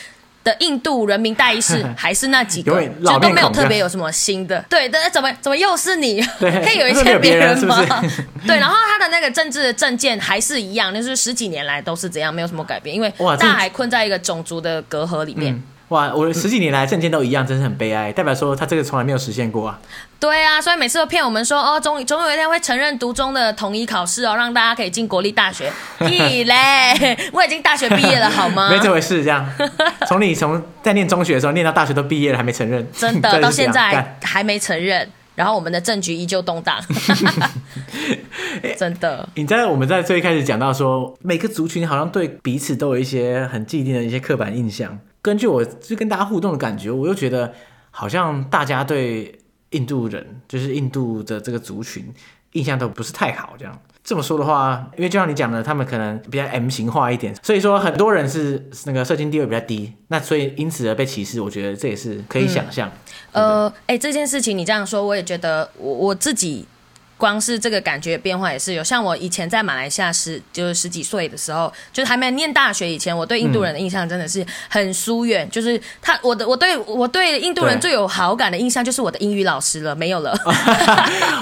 [0.42, 4.64] 的印度人民代议士还是那几个，就都没有特别有什么新的。
[4.70, 6.22] 对，但怎么怎么又是你？
[6.40, 7.76] 可以有一些别人吗？
[8.00, 15.62] 是是 对，然后他的那个政治的政见还是一样，就是十几年来都是这样，没有什么改变，因为大家还困在一个种族的隔阂里面。
[15.90, 19.78] 哇，我十几年来证件都一样，真是很悲哀，代表说他这个从来没有实现过啊。
[20.20, 25.72] 对啊，所以每次都骗我们说哦，总总有一天会承认独中的统一考试哦，让大家可以进国立大学。
[25.98, 26.54] 屁嘞，
[27.34, 28.70] 我已经大学毕业了，好吗？
[28.70, 29.44] 没这回事，这样。
[30.06, 35.10] 从你从在念中学的时候念到大学都毕业了，还没承认，真的 到现在还没承认。
[35.34, 36.78] 然后我们的政局依旧动荡，
[38.78, 39.26] 真的。
[39.34, 44.98] 你在我们在最开始讲到说，每个族群好像对彼此都有一些很既定的一些刻板印象。
[45.22, 47.52] 根据我就跟大家互动的感觉，我又觉得
[47.90, 49.38] 好像大家对
[49.70, 52.12] 印度人，就是印度的这个族群
[52.52, 53.54] 印象都不是太好。
[53.58, 62.90] 这样，这么说的话，因为就像你讲的，他们可能比较 M 型化一点，所以说很多人是那个社经地位比较低，那所以因此而被歧视，我觉得这也是可以想象。
[63.32, 66.66] 呃，哎，这件事情你这样说，我也觉得我我自己。
[67.20, 75.46] 光是这个感觉变化也是有，像我以前在马来西亚十就是十几岁的时候，就是还没念大学以前，我对印度人的印象真的是很疏远。
[75.46, 80.32] 嗯、就是他，我的我对我对印度人最有好感的印象就是我的英语老师了，没有了。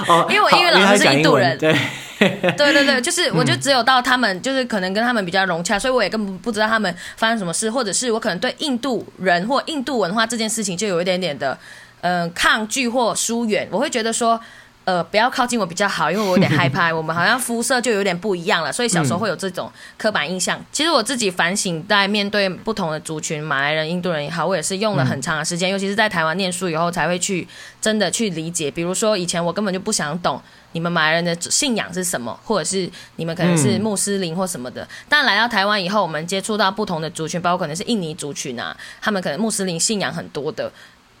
[0.07, 1.57] 哦、 因为我英语老师是印度人。
[1.57, 1.73] 对
[2.19, 11.57] 对对对，就是我就只有到他们，就是可能跟他们比较融洽，所以我也根本不知道他们发生什么事，或者是我可能对印度人或印度文化这件事情就有一点点的
[12.01, 14.37] 嗯、呃、抗拒或疏远，我会觉得说。
[14.89, 16.91] 呃，不要靠近我比较好，因为我有点害怕。
[16.99, 20.57] 我们好像肤色就有点不一样了，所以小时候会有这种刻板印象。
[20.57, 27.47] 嗯、其实我自己反省，在面对不同的族群，马来人、印度人也好，我也是用了很长的时间，嗯、尤其是在台湾念书以后，才会去
[27.79, 28.71] 真的去理解。
[28.71, 34.81] 比如说，以前我根本就不想懂你们马来人的信仰是什么，或者是你们可能是穆斯林或什么的。
[34.81, 40.71] 嗯、但来到台湾以后，我们接触到不同的族群，包括可能是印尼族群啊，他们可能穆斯林信仰很多的。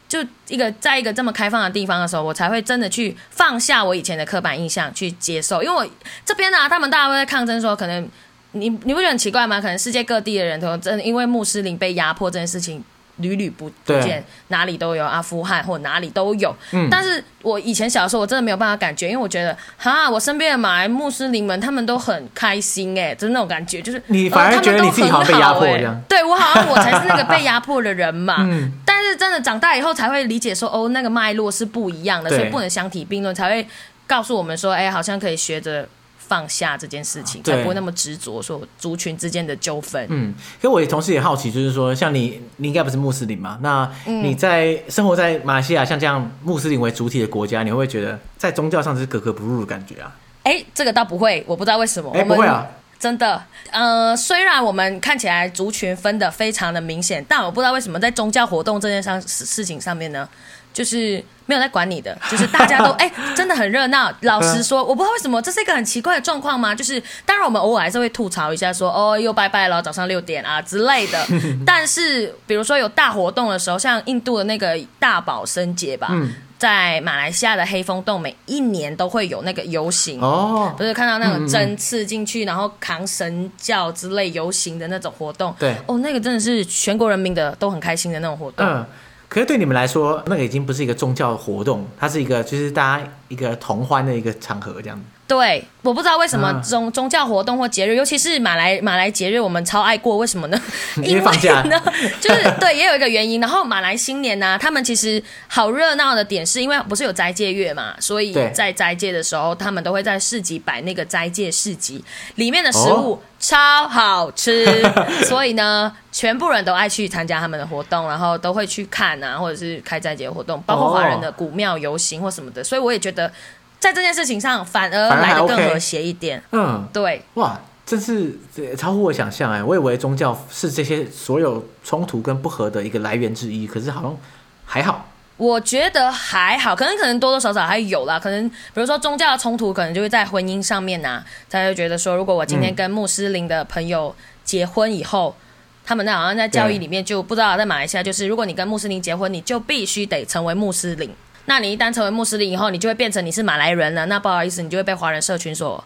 [0.09, 0.19] 就
[0.49, 5.63] 一个在一个这么开放的地方的时候，我才会真的去放下我以前的刻板印象去接受。
[5.63, 5.87] 因为我
[6.25, 8.09] 这边呢、啊，他们大家会在抗争说，可能
[8.53, 9.61] 你你不觉得很奇怪吗？
[9.61, 12.83] 可能世界各地的人都真的因为穆斯林被压迫这件事情。
[13.19, 16.53] 屡屡不不见，哪里都有阿富汗或哪里都有。
[16.71, 26.01] 嗯，但是我以前小的时候，我真的没有办法感觉，因为我觉得哈，我身边的马来穆斯林们，他们都很开心哎，就是那种感觉，就是你反而觉得你自己好像被压迫一样。
[26.09, 28.37] 对，我好像我才是那个被压迫的人嘛。
[28.47, 33.67] 嗯，但是真的长大以后才会理解说，哦，那个脉络是不一样的，所以不能相提并论，才会
[34.07, 35.87] 告诉我们说，哎，好像可以学着。
[36.29, 40.05] 放下这件事情，才不会那么执着说族群之间的纠纷。
[40.09, 43.57] 嗯，可我也同时也好奇，就是说，像你，你应该不是穆斯林嘛？
[43.61, 50.15] 那你在生活在马来西亚，像这样穆斯林为主体的国家，你会不会觉得在宗教上是格格不入的感觉啊？
[50.43, 52.11] 哎、欸，这个倒不会，我不知道为什么。
[52.13, 52.67] 哎、欸，不会啊，
[52.99, 53.43] 真的。
[53.71, 60.29] 呃，虽然我们看起来族群分得非常的明显，但我不知道为什么在宗教活动这件上事情上面呢，
[60.71, 61.23] 就是。
[61.49, 64.13] 没有在管你的， 就是大家都哎、欸，真的很热闹。
[64.21, 66.75] 老实说，我不知道为什么，这是一个很奇怪的状况吗？
[66.75, 71.25] 就是当然，我们偶尔还是会吐槽一下说，说哦，又拜拜了，早上六点啊之类的。
[71.65, 85.55] 但是，比如说有大活动的时候，像印度的那个大保生节吧，嗯、在马来西亚的黑风洞，每一年都会有那个游行哦，不是看到那种针刺进去，然后扛神教之类游行的那种活动。
[85.57, 88.63] 对，哦，那个真的是全国人民的都很开心的那种活动。
[88.63, 88.85] 嗯
[89.29, 95.05] 可是对你们来说，那个已经不是一个宗教活动，它是一个就是大家一个同欢的一个场合，这样子。
[95.29, 100.59] 对，我不知道为什么宗、啊、宗教活动或节日，尤其是马来马来节日，我们超爱过，为什么呢？
[101.03, 101.79] 因为放假呢，
[102.19, 103.39] 就是对，也有一个原因。
[103.39, 112.03] 然后马来新年呢、啊，他们其实好热闹的点是因为不是有斋戒月嘛，所以在斋戒的时候，他们都会在市集摆那个斋戒市集，
[112.35, 123.31] 里面的食物超好吃，哦、 所以呢，全部人都爱去参加他们的活动，然后都会去看啊，或者是开斋节活动，包括华人的古庙游行或什么的，所以我也觉得。
[123.79, 126.37] 在这件事情上，反而来得更和谐一点。
[126.51, 128.37] OK、嗯，对，哇，真是
[128.77, 129.63] 超乎我想象哎！
[129.63, 134.17] 我以为宗教是这些所有冲突跟不和的一个来源之一，可是好像
[134.65, 135.07] 还好。
[135.37, 138.19] 我觉得还好，可能可能多多少少还有啦。
[138.19, 141.25] 可能比如说宗教的冲突，可能就会在婚姻上面呐、啊。
[141.49, 144.13] 大家会觉得说，如果我今天跟穆斯林的朋友
[144.43, 145.41] 结婚以后，嗯、
[145.85, 151.09] 他们那好像在教育里面就不知道，在马来西亚就是，如果你跟穆斯林结婚，你就必须得成为穆斯林。
[151.49, 154.05] 那你一旦成为穆斯林以后，你就会变成你是马来人了。
[154.05, 155.83] 那不好意思，你就会被华人社群所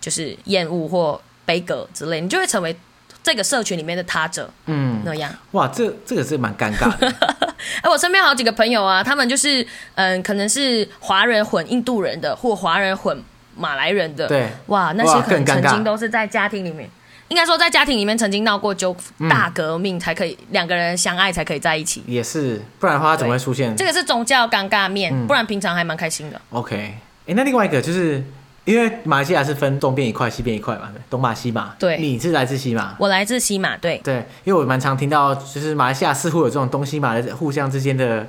[0.00, 2.74] 就是厌恶或悲格之类，你就会成为
[3.22, 4.50] 这个社群里面的他者。
[4.64, 5.30] 嗯，那样。
[5.50, 7.06] 哇，这这个是蛮尴尬的。
[7.82, 9.64] 哎，我身边好几个朋友啊，他们就是
[9.96, 13.22] 嗯，可能是华人混印度人的，或华人混
[13.54, 14.26] 马来人的。
[14.26, 14.48] 对。
[14.68, 16.88] 哇，那些可能曾经都是在家庭里面。
[17.32, 18.94] 应该说，在家庭里面曾经闹过纠
[19.30, 22.02] 大革命，才可以两、嗯、个人相爱才可以在一起。
[22.06, 23.74] 也是，不然的话怎么会出现？
[23.74, 26.38] 这个是宗教尴尬面，嗯、不然平常还蛮开心的。
[26.50, 28.22] OK，哎、欸，那另外一个就是
[28.66, 31.74] 因为马来西亚是分东边一块、西边一块嘛，东马西马。
[31.78, 33.78] 对，你是来自西马，我来自西马。
[33.78, 38.28] 对对，因为我蛮常听到，就是马来西亚似乎有这种东西马的互相之间的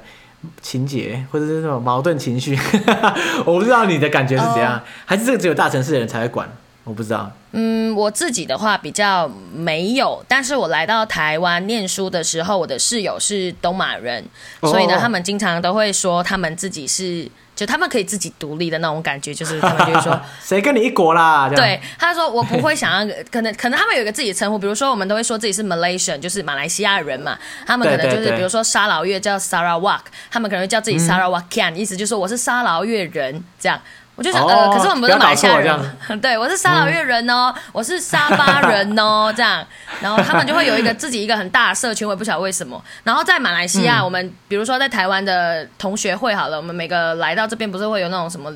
[0.61, 2.57] 情节，或者是这种矛盾情绪。
[3.43, 4.81] 我不知道你的感觉是怎样，oh.
[5.03, 6.49] 还是这个只有大城市的人才会管？
[6.83, 7.31] 我不知道。
[7.51, 14.25] 嗯，我自己的话比较没有，但是我来到台湾念书的时候，我的室友是东马人，
[14.59, 21.47] 哦、所以呢，他们经常都会说他们自己是，就他们可以自己独立的那种感觉，就是他们就会说 谁跟你一国啦？
[21.55, 33.79] 对，他说我不会想要，可能可能他们有一个自己的称呼，比如说我们都会说自己是 Malaysian，就是马来西亚人嘛，他们可能就是比如说沙劳越叫 Sarawak，他们可能会叫自己 Sarawakian，、嗯、意思就是说我是沙劳越人这样。
[34.15, 39.65] 我就想，呃，可是我们不是马来西亚人，哦、 对，我是沙劳越人哦，嗯、我是沙巴人哦，这样，
[40.01, 42.79] 然后他们就会有一个自己一个很大的社群，我也不晓得为什么。
[43.03, 48.53] 然后在马来西亚，嗯、我们比如说在台湾的同学会好了，我们每个来到这边不是会有那种什么。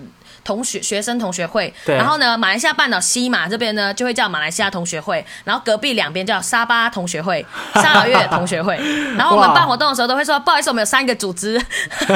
[0.47, 8.79] 同学学生同学会，然后呢，马来西亚半岛西马这边呢就会叫马来西亚同学会，然后隔壁两边叫沙巴同学会、 沙老越同学会。
[9.17, 11.61] 然后我们办活动的时候都会说，不好意思，我们有三个组织。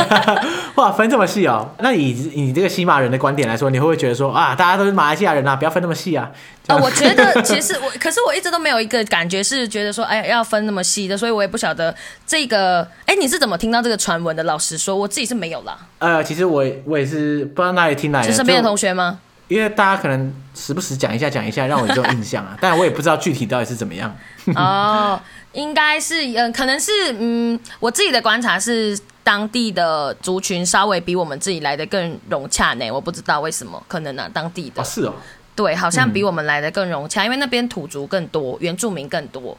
[0.75, 1.75] 哇，分这么细哦？
[1.79, 6.31] 那以你这个西马人的观点来说，你会不会觉得说啊，大家都是马来西亚人啊，不要分那么细啊？
[6.67, 11.93] 呃，我觉得其实我，可是我一直都没有一个感觉是觉得说，哎，要分那么细的，所以我也不晓得
[12.25, 14.43] 这个，哎，你是怎么听到这个传闻的？
[14.43, 15.77] 老实说，我自己是没有啦。
[15.99, 19.19] 呃，其实我我也是不知道哪里听来的，是身边的同学吗？
[19.47, 24.15] 因为大家可能时不时讲一下讲一下，让我有这种印象啊，但我也不知道具体到底是怎么样。
[24.55, 25.19] 哦，
[25.51, 34.81] 应该是，嗯、呃，可能是，嗯，我自己的观察是，当地的族群稍微比我们自己来的更融洽呢，我不知道为什么，可能呢、啊，当地的。
[34.81, 35.13] 哦，是哦。
[35.55, 39.57] 对，好像比我们来的更融洽，嗯、因为那边土族更多，原住民更多。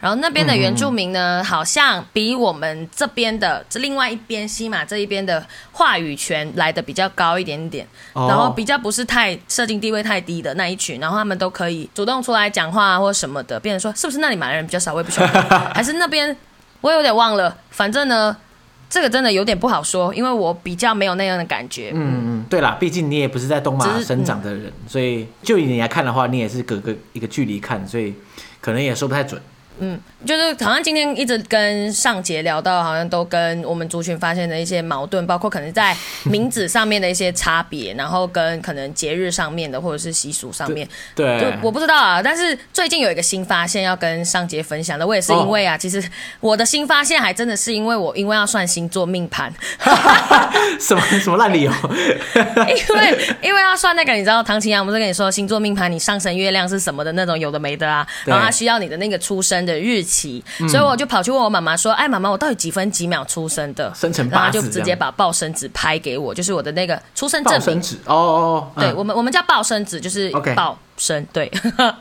[0.00, 13.60] 然后那边的原住民呢，嗯、好像比我们这边的这另外一边西马这一边的话语权来的比较高一点点，哦、然后比较不是太社经地位太低的那一群，然后他们都可以主动出来讲话或什么的。
[13.60, 14.92] 变成说，是不是那里马来人比较少？
[14.92, 16.36] 我也不晓得， 还是那边
[16.80, 17.56] 我有点忘了。
[17.70, 18.36] 反正呢。
[18.92, 21.92] 这个真的有点不好说，因为我比较没有那样的感觉。
[21.94, 28.12] 嗯嗯，对啦，毕竟你也不是在东马生长的人，嗯、所以就以你来看的话，你也是隔个一个距离看，所以
[28.60, 29.40] 可能也说不太准。
[29.78, 40.86] 嗯，就是好像今天一直跟尚杰聊到，好像都跟我们族群发现的一些矛盾，包括可能在名字上面的一些差别，然后跟可能节日上面的或者是习俗上面。
[41.16, 42.22] 对，就我不知道啊。
[42.22, 46.04] 但是最近有一个新发现要跟尚杰分享的，我也是因为啊，哦、其实
[46.40, 49.52] 我的新发现还真的是因为我因为要算星座命盘。
[50.78, 51.72] 什么 什么烂理由？
[52.68, 59.62] 因为因为要算那个，你知道唐青阳不是跟你说星座命盘，你上升月亮是什么的那种有的没的啊，然后他需要你的那个出生。
[59.62, 67.60] 的日期，嗯、所以我就跑去问我妈妈说：“哎，妈妈，我到底几分几秒出生的？”生辰八字，然后就直接把报生纸拍给我，就是我的那个出生证明。
[67.60, 71.50] 报生纸哦哦，嗯、对我们我们叫报生纸，就是报生.对。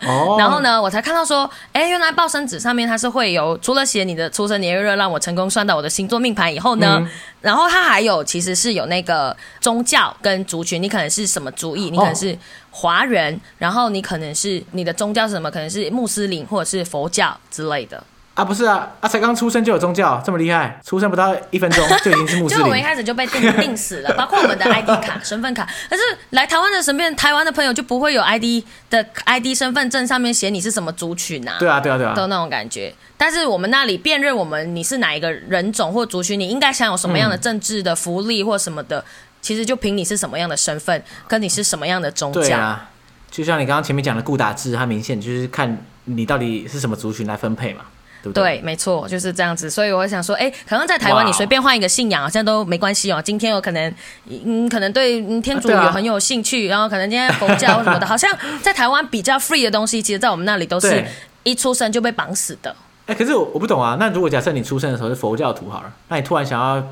[0.06, 7.10] 哦， 然后呢，我才看到说，哎，原来报生纸上面它是会有除了写你的出生年月日，让我成功算到我的星座命盘以后呢，嗯、
[7.42, 12.38] 然后它还有其实是有那个宗教跟族群，你可能是什么族裔，你可能是。
[12.72, 15.52] 华人，然后你可能是你的宗教是什么？
[15.52, 18.02] 可能是穆斯林或者是佛教之类的
[18.34, 18.46] 啊？
[18.46, 20.80] 不是啊，啊才刚出生就有宗教，这么厉害？
[20.86, 22.58] 出生不到一分钟就已经是穆斯林？
[22.60, 25.68] 就我们一开始就被定定死了，包括我们的 ID 卡、身份卡。
[25.90, 31.58] 可是来台湾的身边，台湾的朋友就不会有 ID 的 ID 身份证上面写你是什么族群啊？
[31.60, 32.94] 对啊，对啊，对啊，都那种感觉。
[33.18, 39.00] 但是我们那里辨认我们你是哪一个人种或族群，你应该享有什么样的政治的福利或什么的。
[39.00, 39.04] 嗯
[39.42, 42.42] 其实就凭你是什么样的身份，跟你是什么样的宗教。
[42.42, 42.90] 对啊，
[43.30, 47.82] 就像你刚刚前面讲的顾打制，它明显就是看你到底是什么族群来分配嘛，
[48.22, 48.58] 对不对？
[48.58, 49.70] 对，没错，就是这样子。
[49.70, 53.22] 所以我想说，哎，可能在台湾你随便换一个信仰，好像都没关系哦。
[53.24, 53.94] 今天我可能，
[54.30, 58.30] 嗯，可能对天主有很有兴趣，啊啊、然后可能今天佛教或什么的，好像
[58.62, 61.04] 在台湾比较 free 的东西，其实，在我们那里都是
[61.44, 62.76] 一出生就被绑死的。
[63.08, 63.98] 哎，可是我我不懂啊。
[64.00, 66.86] 那如果假设你出生的时候是佛教徒好了，那你突然想要。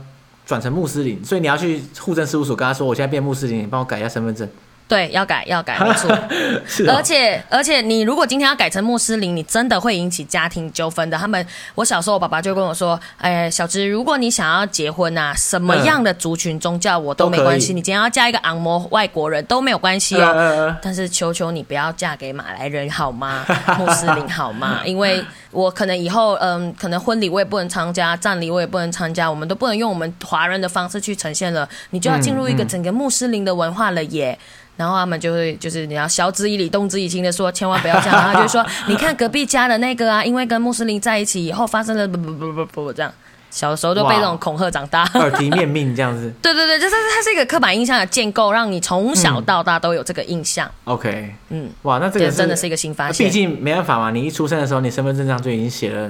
[0.50, 4.50] 转成穆斯林，所以你要去户政事务所跟他说，我现在变穆斯林，你帮我改一下身份证。
[4.90, 6.10] 对，要改，要改，没错。
[6.66, 11.16] 是哦、而且，而且，你如果今天要改成穆斯林，你真的会引起家庭纠纷的。
[11.16, 17.72] 他们，我小时候，我爸爸就跟我说：“哎，小芝，如果你想要结婚啊，什么样的族群、宗教我都没关系。
[17.72, 20.34] 你今天要嫁一个昂摩外国人都没有关系哦。
[20.36, 23.46] 呃、 但是，求求你不要嫁给马来人好吗？
[23.78, 24.82] 穆斯林好吗？
[24.84, 31.70] 因为我可能以后，嗯，可能婚礼我也不能参加，葬礼我也不能参加，我们都不能用我们华人的方式去呈现了。
[31.92, 34.32] 你就要进入一个整个穆斯林的文化了耶。
[34.32, 38.16] 嗯”嗯然后他们就会就是你要晓之以理，动之以情的说，千万不要这样。
[38.16, 43.12] 然后就说，你看隔壁家的那个啊，因为跟穆斯林在一起以后发生了不不不不不这样。
[43.52, 46.32] 小时候都被这种恐吓长大，耳提面命这样子。
[46.42, 50.66] 对对对，就是它是一个刻板印象的建构，让你从小到大都有这个印象。
[50.86, 53.26] 嗯、OK，嗯，哇，那这个真的是一个新发现。
[53.26, 56.10] 毕竟没办法嘛，你一出生的时候，你身份证上就已经写了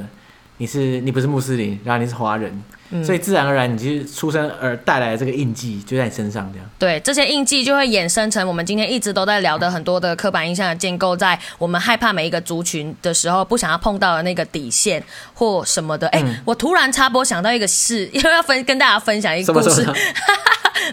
[0.58, 2.62] 你是你不是穆斯林，然后你是华人。
[2.92, 6.70] 嗯、所以自然而然，你其实出生而带来的这个印记就在你身上，这样。
[6.78, 16.08] 对，这些印记就会衍生成我们今天一直都在聊的很多的刻板印象的建构，在我们害怕每一个族群的时候，不想要碰到的那个底线或什么的。
[16.10, 19.86] 哎、嗯，我突然插播想到一个事，因为要分跟大家分享一个故事。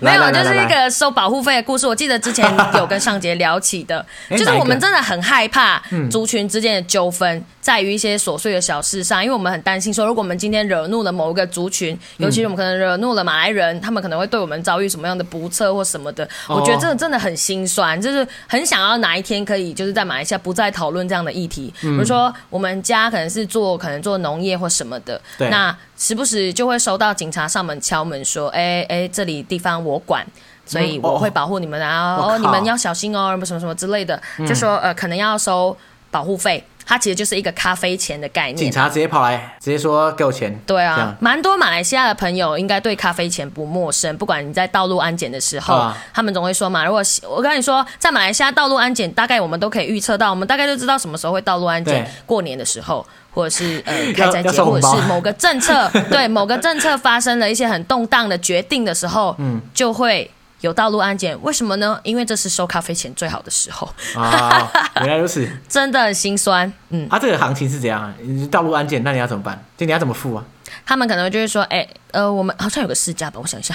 [0.01, 1.87] 没有，就是一个收保护费的故事。
[1.87, 2.45] 我记得之前
[2.75, 11.86] 有跟尚杰聊起的， 就是我们真的很害怕族群之间的纠纷，在于一些琐碎的小事上，因为我们很担心说，如果我们今天惹怒了某一个族群，
[12.19, 16.27] 尤其是我们可能惹怒了马来人，他们可能会对我们遭遇什么样的不测或什么的。
[16.49, 21.73] 我觉得这个真的很心酸，就是很想要哪一天可以就是在马来西亚不再讨论这样的议题。
[21.81, 25.21] 比如说我们家可能是做可能做农业或什么的，
[25.51, 30.27] 那时不时就会收到警察上门敲门说，哎哎，这里地方我管。
[30.69, 35.77] 所以我会保护你们啊，哦，你们要小心哦，什么什么什么之类的，就说呃，可能要收
[36.11, 38.57] 保护费，它其实就是一个咖啡钱的概念。
[38.57, 40.57] 警察直接跑来，直接说给我钱。
[40.65, 60.31] 对啊，蛮多马来西亚的朋友应该对咖啡钱不陌生，不管你在道路安检的时候，他们总会说嘛，如果我跟你说，在马来西亚道路安检，大概我们都可以预测到，我们大概就知道什么时候会道路安检，过年的时候，或者是 呃开斋节，或者是某个政策， 对某个政策发生了一些很动荡的决定的时候，嗯，就会。
[60.63, 61.99] 有道路安检，为什么呢？
[62.03, 63.89] 因为这是收咖啡钱最好的时候。
[64.15, 66.71] 啊， 原来如此，真的很心酸。
[66.89, 68.13] 嗯，啊，这个行情是怎样？
[68.23, 69.63] 你道路安检，那你要怎么办？
[69.77, 70.45] 就你要怎么付啊？
[70.85, 73.75] 他们可能就会说，哎、欸，呃，我们好像有个市价吧，我想一下，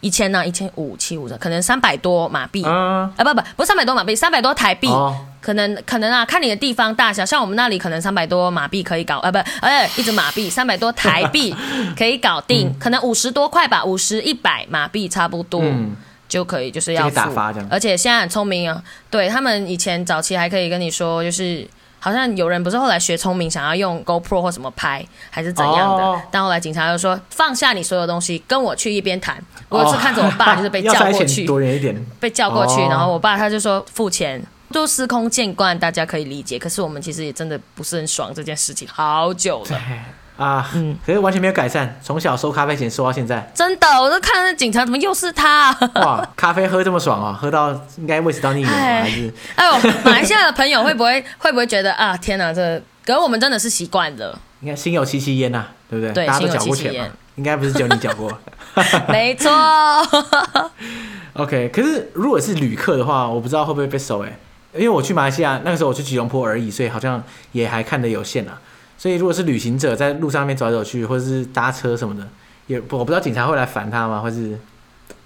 [0.00, 2.64] 一千呢，一千五七五的，可能三百多马币。
[2.64, 4.88] 啊，啊，不不，不是三百多马币，三百多台币。
[4.88, 11.54] 哦，可能可能啊，看你的地方大小，像我们那里可能三百多马币可以搞，啊不，哎，一直马币三百多台币
[11.96, 15.60] 可以搞定，嗯、可能五十多块吧，五十一百马币差不多。
[15.62, 15.94] 嗯
[16.32, 18.82] 就可以，就是要付，打发这样，而且现在很聪明啊。
[19.10, 21.68] 对，他们以前早期还可以跟你说，就是
[21.98, 26.02] 好像有人不是后来学聪明，想要用 GoPro 或什么拍，还是怎样的。
[26.02, 29.36] 哦、但后来警察又说，放下你所有东西，跟我去一边谈。
[29.68, 36.58] 我有次看着我爸就是被 叫过去，多远一点，被叫过去，然后我爸他就说付钱，都司空见惯，大家可以理解。
[36.58, 39.80] 可是我们其实也真的不是很爽这件事情，好久了。
[40.36, 45.78] 啊，嗯，可是完全没有改善，从小收咖啡钱收到现在，真的，我都看那警察怎么又是他、啊？
[45.96, 49.32] 哇，咖啡喝这么爽啊，喝到应该胃食道逆流还是？
[49.54, 49.72] 哎呦，
[50.04, 54.38] 马来西亚的朋友会不会会不会觉得啊，天哪，这、可是我们真的是习惯了。
[54.60, 56.12] 应该心有戚戚焉呐，对不对？
[56.14, 58.32] 对，大家都缴过钱嘛，应该不是只有你缴过。
[59.08, 59.50] 没错。
[61.34, 64.38] OK，可是如果是旅客的话，我不知道会不会被收哎，
[64.74, 67.22] 因为我去马来西亚那个时候我去吉隆坡而已，所以好像
[67.52, 68.58] 也还看得有限啊。
[69.02, 72.24] 所以，如果是旅行者在路上面走来走去，或者是搭车什么的，
[72.68, 74.20] 也不我不知道警察会来烦他吗？
[74.20, 74.50] 或是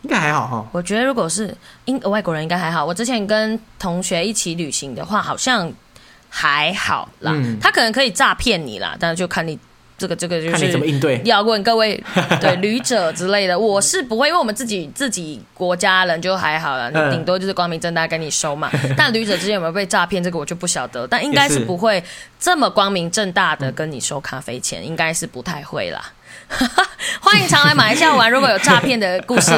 [0.01, 0.66] 应该还好哈。
[0.72, 1.55] 我觉得如果是
[1.85, 2.83] 英外国人应该还好。
[2.83, 5.70] 我之前跟同学一起旅行的话，好像
[6.31, 7.33] 还好啦。
[7.35, 9.59] 嗯、他可能可以诈骗你啦，但是就看你。
[9.99, 12.03] 这个这个就是看你怎么应对，要问各位
[12.40, 18.70] 对旅者之类的，我是不会，因为我们自己自己国家人就还好了，你顶多就是光明正大跟你收嘛。
[18.97, 22.03] 但旅者之间有没有被诈骗，这个我就不晓得，但应该是不会
[22.38, 26.12] 这么光明正大的跟你收咖啡钱，应该是不太会啦。
[27.20, 29.51] 欢迎常来马来西亚玩，如果有诈骗的故事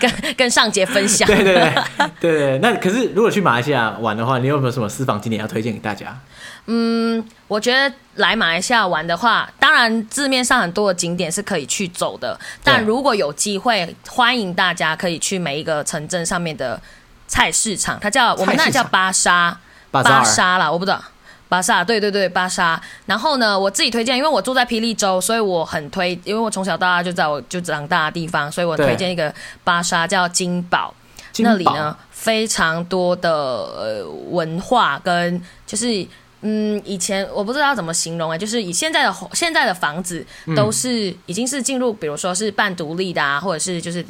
[0.00, 1.26] 跟跟跟尚杰分享。
[1.26, 1.72] 对对对
[2.20, 6.18] 对对，那可是如果去马来西亚玩的话，你有没有什么私房景点要推荐给大家？
[6.66, 16.80] 嗯，我觉得来马来西亚玩的话，当然字面上很多的景点是可以去走的，但如果有机会，欢迎大家可以去每一个城镇上面的
[17.26, 19.58] 菜市场，它叫我们那里叫巴沙，
[19.90, 21.02] 巴沙啦，我不知道，
[21.48, 22.80] 巴沙，对对对，巴沙。
[23.06, 29.34] 然后呢，我自己推荐，因为我住在霹雳州，所以我很推，因为我从小到大就在我就长大的地方，所以我推荐一个
[29.64, 30.94] 巴沙叫金宝，
[31.38, 36.06] 那里呢非常多的呃文化跟就是。
[36.42, 40.24] 嗯，以前我不知道怎么形容啊，就是以现在的现在的房子
[40.56, 44.04] 都是已经是进入，比如说是半独立的啊，或者是就是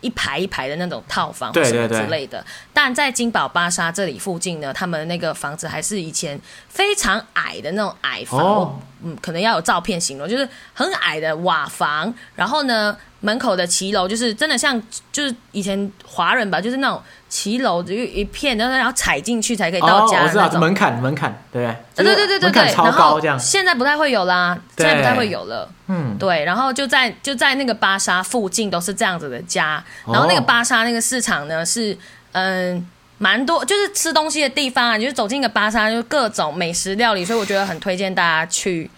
[0.00, 2.38] 一排一排的那种套房或什么之类的。
[2.38, 2.44] 对对对。
[2.72, 6.38] 但在金宝巴沙这里附近呢，他们那个房子还是以前
[6.74, 12.94] 非常矮的那种矮房，哦、嗯，可能要有照片形容，就是很矮的瓦房，然后呢。
[13.24, 14.78] 门口的骑楼就是真的像，
[15.10, 23.40] 就是以前华人吧，就是那种骑楼就一片，然后然后踩进去才可以到家我知道门槛门槛，对对对对对对，超高这样。
[23.40, 25.66] 现在不太会有啦，现在不太会有了。
[25.86, 26.44] 嗯，对。
[26.44, 31.96] 然后就在就在那个巴沙附近都是这样子的家，然后那个巴沙那个市场呢是
[32.32, 32.86] 嗯
[33.18, 38.90] 蛮多，就是吃东西的地方啊，就是走进一个巴沙就各种美食料理，所以我觉得很推荐大家去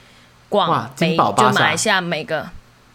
[0.49, 2.49] 逛每就马来西亚每个。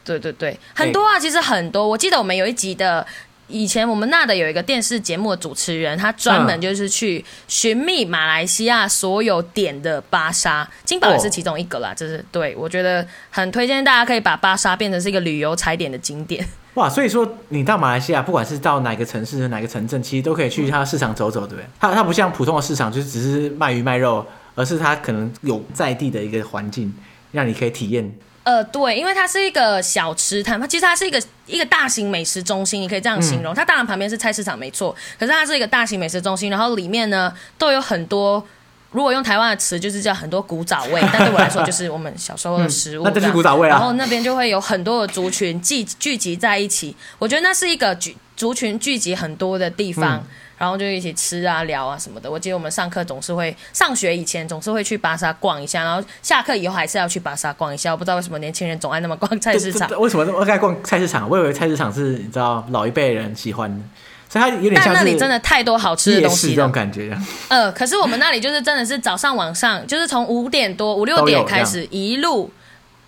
[0.04, 1.88] 对对对，很多啊，其实很多。
[1.88, 3.06] 我记得我们有一集的，
[3.48, 11.94] 以前我们那的有一个电视节目的主持人，他专门就是去寻觅马来西亚所有点的巴沙，金宝也是其中一个啦。
[11.94, 16.44] 就是对我觉得很推荐大家可以把巴沙变成是一个旅游踩点的景点。
[16.76, 21.66] 哇，所以说你到马来西亚，不管是到哪个城市、哪个城镇，其实都可以去它的市场走走，对不对？
[21.80, 26.94] 它它不像普通的市场，就是只是卖鱼卖肉，而是它可能有在地的一个环境，
[27.34, 28.10] 让你可以体验。
[28.44, 33.54] 呃，对，因为它是一个小吃摊，它其实它是一个一个大型美食中心，你可以这样形容。
[33.54, 38.44] 嗯、它当然旁边是菜市场，没错，可是它是一个大型美食中心，然后里面呢都有很多，
[38.92, 43.04] 如果用台湾的词就是叫很多古早味， 但对我来说就是我们小时候的食物。
[43.06, 43.72] 嗯、那就是古早味啊。
[43.72, 50.18] 然后那边就会有很多的族群聚聚集在一起，我觉得那是一个聚族群聚集很多的地方。
[50.18, 50.24] 嗯
[50.62, 52.30] 然后就一起吃啊、聊啊什么的。
[52.30, 57.92] 我记得我们上课总是会上学以前总是会去巴莎逛一下，然后下课以后还是要去巴莎逛一下。
[57.92, 59.90] 我不知道为什么年轻人总爱那么逛菜市场。
[60.00, 61.28] 为什么那么爱逛菜市场？
[61.28, 63.84] 我以为菜市场是你知道老一辈人喜欢的，
[64.32, 64.94] 所以它有点像。
[64.94, 67.16] 但那里真的太多好吃的东西了，这种感觉。
[67.50, 72.50] 呃，可是我们那里就是真的是早上晚上，就是从五点多五六点开始，一路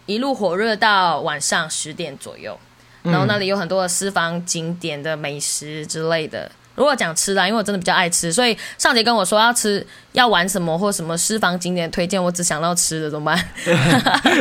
[0.06, 2.60] 一路火热到晚上十点左右。
[3.04, 6.52] 然后那里有很多的私房景点的美食之类的。
[6.76, 13.46] 如果讲吃的，因为我真的比较爱吃，所以上节跟我说要吃要玩什么或什么私房景点推荐，我只想到吃的，怎么办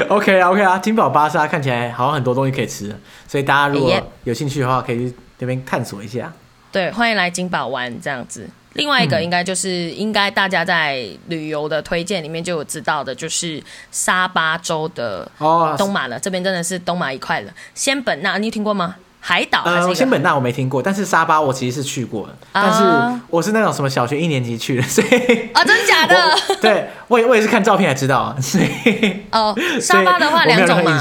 [0.08, 2.96] ？OK 啊 OK 啊， 金宝巴莎看起来好像很多东西可以吃，
[3.28, 3.92] 所以大家如果
[4.24, 6.32] 有兴趣的话，可以去那边探索一下。
[6.72, 8.48] 对，欢迎来金宝玩这样子。
[8.72, 17.52] 另外一个应该就是、嗯、应该大家在旅游的推荐里面就有知道的，就是沙巴州的哦东马了，哦、这边真的是东马一块了。
[17.74, 18.96] 仙本那，你有听过吗？
[19.24, 26.36] 海岛呃，仙本那我没听过，但是沙巴我其实是去过的，但是我是那种什么小学一年级去的， 所以啊，真的假的？
[26.60, 31.00] 对，我也我也是看照片才知道，所以哦， 沙巴的话两种嘛，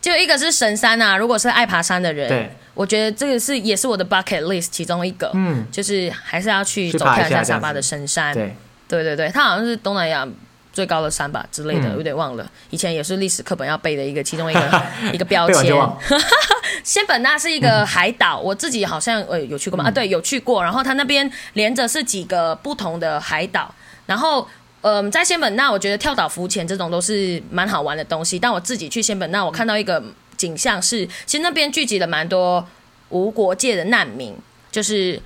[0.00, 8.54] 就一个是神山啊，如果是爱爬山的人，对，我觉得这个是也是我的 bucket list 其中一个，嗯，就是还是要去走看一下沙巴的神山，对，
[8.86, 10.28] 对对对，它好像是东南亚。
[10.72, 12.44] 最高的山吧之类的，有点忘了。
[12.70, 14.82] 以前也是历史课本要背的一个其中一个
[15.14, 15.72] 一个标签。
[16.82, 19.84] 仙 本那是一个海岛，我自己好像呃有去过吗？
[19.86, 20.60] 啊，对，有去过。
[20.60, 23.72] 然后它那边连着是几个不同的海岛。
[24.06, 24.48] 然后
[24.80, 28.36] 嗯，在仙本那，我觉得跳岛浮潜这种都是蛮好玩的东西。
[28.36, 30.02] 但我自己去仙本那，我看到一个
[30.46, 32.66] 景象是，其实那边聚集了蛮多
[33.08, 34.34] 无国界的难民，
[34.70, 35.20] 就是。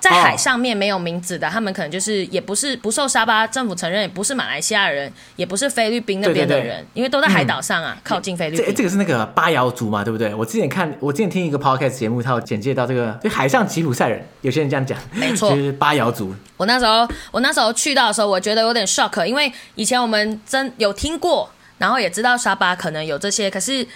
[0.00, 8.66] 在海上面没有名字的，他们可能就是也不是不受沙巴政府承认，也不是马来西亚人，也不是菲律宾那边的人，对对对，因为都在海岛上啊，嗯、靠近菲律宾。
[8.66, 10.34] 这这个是那个巴瑶族嘛，对不对？
[10.34, 16.34] 我之前看，我之前听一个 podcast 节目，他有简介到这个，就海上吉普赛人，有些人这样讲，没错，就是巴瑶族。
[16.58, 23.88] 我那时候我那时候去到的时候，我觉得有点 shock，因为以前我们真有听过，然后也知道沙巴可能有这些，可是。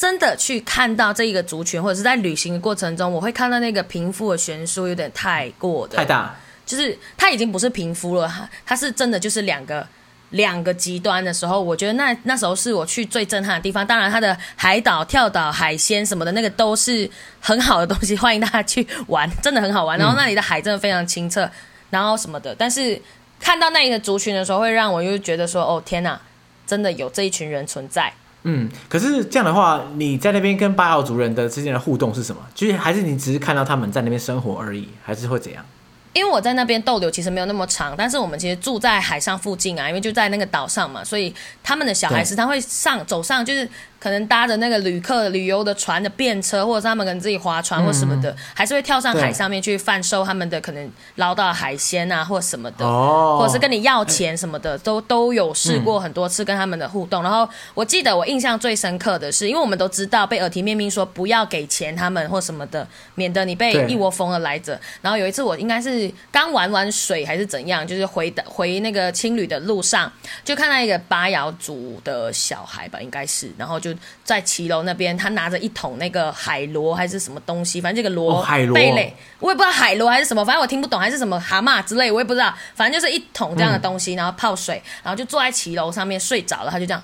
[0.00, 6.34] 真的去看到这一个族群，或者是在旅行的过程中，我会看到那个贫富的悬殊有点太过的太大，
[6.64, 9.86] 就是它已经不是贫富了，它它是真的就是两个
[10.30, 13.86] 两个极端的时候，我觉得那那时候是我去最震撼的地方。
[13.86, 17.06] 当然，它的海岛、跳岛、海鲜什么的那个都是
[17.38, 19.98] 很好的东西，欢迎大家去玩，真的很好玩。
[19.98, 21.46] 然后那里的海真的非常清澈，
[21.90, 22.54] 然后什么的。
[22.54, 22.98] 但是
[23.38, 26.18] 看到那一个族群的时候，会让我又觉得说，哦天哪，
[26.66, 28.10] 真的有这一群人存在。
[28.44, 32.40] 嗯，可是这样的话，你在那边跟巴瑶族人的之间的互动是什么？
[32.54, 35.64] 就是还是你只是看到他们在那边生活而已，还是会怎样？
[36.12, 43.68] 因为我在那边逗留其实没有那么长，但是我们其实住在海上附近啊，因为就在那个岛上嘛，所以他们的小孩时常会上走上就是。
[44.00, 57.22] 可能搭着那个旅客旅游的船的便车，或者是他们可能自己划船或什么的，嗯、还是会跳上海上面去贩售他们的可能捞到海鲜啊，或什么的，哦、或者是跟你要钱什么的，都都有试过很多次跟他们的互动。
[57.22, 64.80] 嗯、然后我记得我印象最深刻的是，因为我们都知道被耳提面命说不要给钱他们或什么的，免得你被一窝蜂的来着。
[65.02, 65.99] 然后有一次我应该是
[66.30, 70.12] 刚玩完水还是怎样，就是回的回那个青旅的路上，
[70.44, 73.94] 就看到一个巴瑶族的小孩吧，应该是，然后就。
[74.22, 78.40] 在骑楼那边，他拿着一桶那个海螺还是什么东西，反正这个螺
[78.72, 87.02] 贝类，我也不知道海螺还是什么，反正我听不懂，还是什么蛤蟆之类，我也不知道，反正就是一桶这样的东西，然后泡水，然后就坐在骑楼上面睡着了，他就这样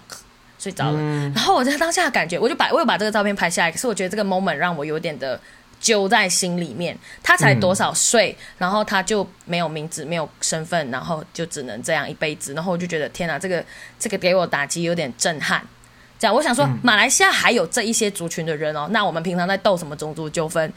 [0.57, 1.01] 睡着了。
[1.35, 5.41] 然后我在当下的感觉，我就把我有把这个照片拍下来，可是我觉得这个 moment 让我有点的
[5.81, 6.97] 揪在心里面。
[7.23, 13.65] 他才多少岁，然后他就没有名字，没有身份，然后就只能这样一辈子，然后我就觉得天哪，这个
[13.99, 15.63] 这个给我打击有点震撼。
[16.19, 18.89] 这样，我想说，马来西亚还有这一些族群的人哦。
[18.91, 20.73] 那我们平常在斗什么种族纠纷？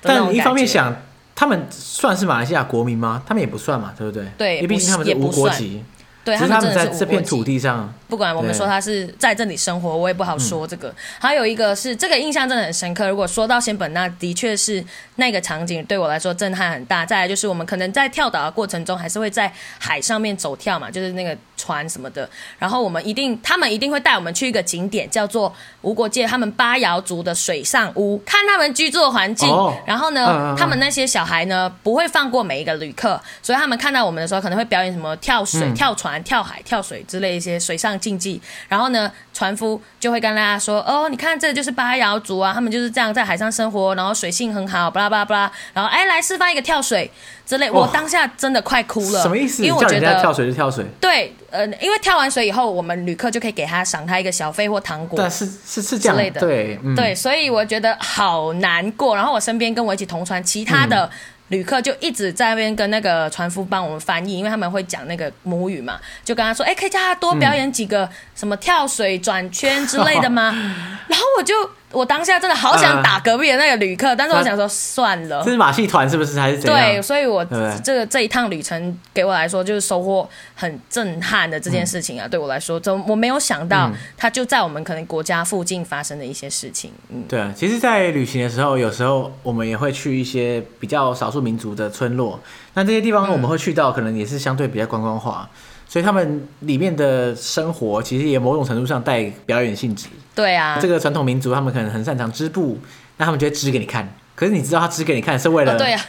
[0.00, 0.96] 但一方面想，
[1.34, 3.22] 他们算是马来西亚国民吗？
[3.24, 4.26] 他们也不算嘛，对不对？
[4.36, 5.84] 对，因为毕竟他们是无国籍。
[6.24, 10.88] 对，他们真的在这片土地上，不管我们说他是在这里生活，我也不好说这个。
[10.88, 13.08] 嗯、还有一个是这个印象真的很深刻。
[13.08, 14.84] 如果说到仙本那，的确是
[15.16, 17.04] 那个场景对我来说震撼很大。
[17.04, 29.48] 再来就是我们可能在跳岛的过程中，还是会在海上面走跳嘛，就是那个船什么的，然后我们一定，他们一定会带我们去一个景点，叫做无国界他们巴瑶族的水上屋，看他们居住的环境。
[29.48, 38.40] 哦、然后呢，嗯嗯嗯他们那些小孩呢，不会放过每一个旅客，所以他们看到我们的时候，可能会表演什么跳水、嗯、跳船、跳海、跳水之类一些水上竞技。
[38.68, 45.52] 然后呢，船夫就会跟大家说：“哦，你看，这就是巴瑶族啊，他们就是这样在海上生活，然后水性很好，巴拉巴拉巴拉。
[45.72, 47.08] 然后，哎，来示范一个跳水。”
[47.44, 49.22] 之类，我当下真的快哭了。
[49.22, 49.62] 什么意思？
[49.64, 50.84] 因为我觉得跳水就跳水。
[51.00, 55.18] 对，呃，因为跳完水以后，我们旅客就可以给他赏他一个小费或糖果。
[55.18, 56.40] 对，是是是这样之类的。
[56.40, 59.14] 对，嗯、对，所以我觉得好难过。
[59.16, 61.10] 然后我身边跟我一起同船其他的
[61.48, 71.54] 旅客就一直在那边跟那个船夫帮我们翻译，因为他们会讲那个母语嘛，就跟他说：“哎，可以叫他多表演几个什么跳水、转圈之类的吗？”嗯、 然后我就。
[71.92, 75.42] 我当下真的好想打隔壁的那个旅客，呃、但是我想说算了。
[75.44, 76.80] 这是马戏团是不是还是怎样？
[76.80, 77.44] 对，所以我
[77.84, 86.90] 这个这一趟旅程给我来说就是收获很震撼的这件事情啊，嗯、对我来说，就我没有想到它就在我们可能国家附近发生的一些事情。
[87.08, 92.40] 嗯，对啊，其实，在旅行的时候，有时候我们也会去一些比较少数民族的村落，
[92.74, 95.48] 那这些地方我们会去到，可能也是相对比较观光化。
[95.52, 100.06] 嗯所以他们里面的生活其实也某种程度上带表演性质。
[100.34, 102.78] 对啊，这个传统民族他们可能很擅长织布，
[103.18, 104.10] 那他们就会织给你看。
[104.34, 105.76] 可是你知道他织给你看是为了？
[105.76, 106.00] 对啊，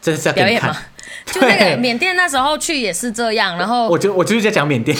[0.00, 0.72] 这是要给你看。
[1.26, 4.96] 就那个缅甸那时候去也是这样，然后我就我就是在讲缅甸。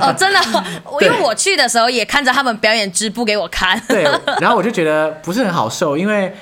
[0.00, 0.38] 哦，真的，
[1.02, 3.76] 因为我去的时候也看着他们表演织布给我看。
[3.88, 4.04] 对，
[4.40, 6.32] 然后我就觉得不是很好受，因为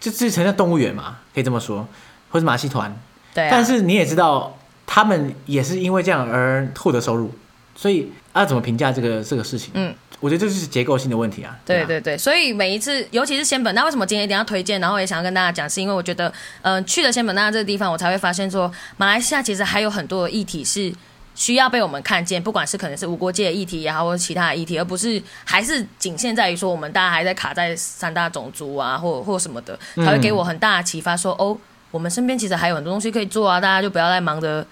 [0.00, 1.86] 就这成像动物园嘛，可以这么说，
[2.30, 2.98] 或是马戏团。
[3.34, 4.56] 对，但是你也知道。
[4.96, 7.30] 他们也是因为这样而获得收入，
[7.74, 9.70] 所以要怎么评价这个这个事情？
[9.74, 11.54] 嗯，我觉得这就是结构性的问题啊。
[11.66, 14.80] 对对对，所以每一次，尤其是仙本那，为什么今天一定要推荐？
[14.80, 16.32] 然后也想要跟大家讲，是因为我觉得，
[16.62, 20.90] 嗯、呃，去了仙本那这个地方，我才会发现说，马来西亚其实还有很多的议题是
[21.34, 31.58] 需要被我们看见，不管是可能是无国界的议题也好，或者其他的议题，而不是还是仅限在于说我们大家还在卡在三大种族啊，或或什么的，才会给我很大的启发说，说、嗯、哦。
[31.92, 34.66] 我们身边其实还有很多东西可以做啊，大家就不要再忙着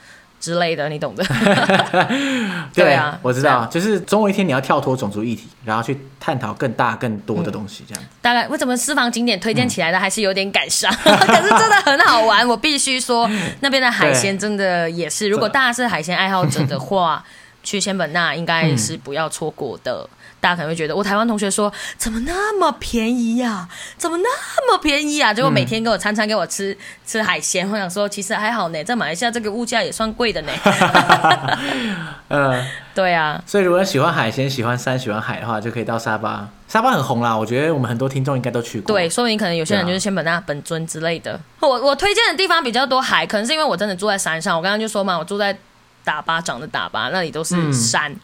[0.44, 1.24] 之类的，你懂的。
[2.74, 8.06] 对啊，我知道，就是总有一天你要跳脱种族议题，然后去探讨更大更多的东西，这样、嗯。
[8.20, 13.26] 大概为什么私房景点推荐起来的还是有点感伤，嗯、 可是真的很好玩，我必须说，
[13.60, 17.24] 那边的海鲜真的也是，如果大家是海鲜爱好者的话，
[17.64, 20.06] 去仙本那应该是不要错过的。
[20.44, 23.68] 嗯大家可能会觉得，我台湾同学说怎么那么便宜呀、啊？
[23.96, 25.32] 怎么那么便宜啊？
[25.32, 26.76] 结果每天给我餐餐给我吃
[27.06, 30.52] 吃海鲜，我想说其实还好呢，在马来西亚这个物价也算贵的呢。
[32.28, 32.62] 嗯，
[32.94, 33.42] 对啊。
[33.46, 36.46] 所以如果喜欢海鲜、喜欢山、喜欢海的话，就可以到沙巴。
[36.68, 38.94] 沙巴很红啦，我觉得我们很多听众应该都去过。
[38.94, 41.32] 对，说明可能有些人就是仙本那、本尊之类的。
[41.32, 44.54] 啊、我我推荐的地方比较多海，可能是因为我真的住在山上。
[44.54, 45.56] 我刚刚就说嘛，我住在
[46.04, 48.12] 打巴掌的打巴，那里都是山。
[48.12, 48.20] 嗯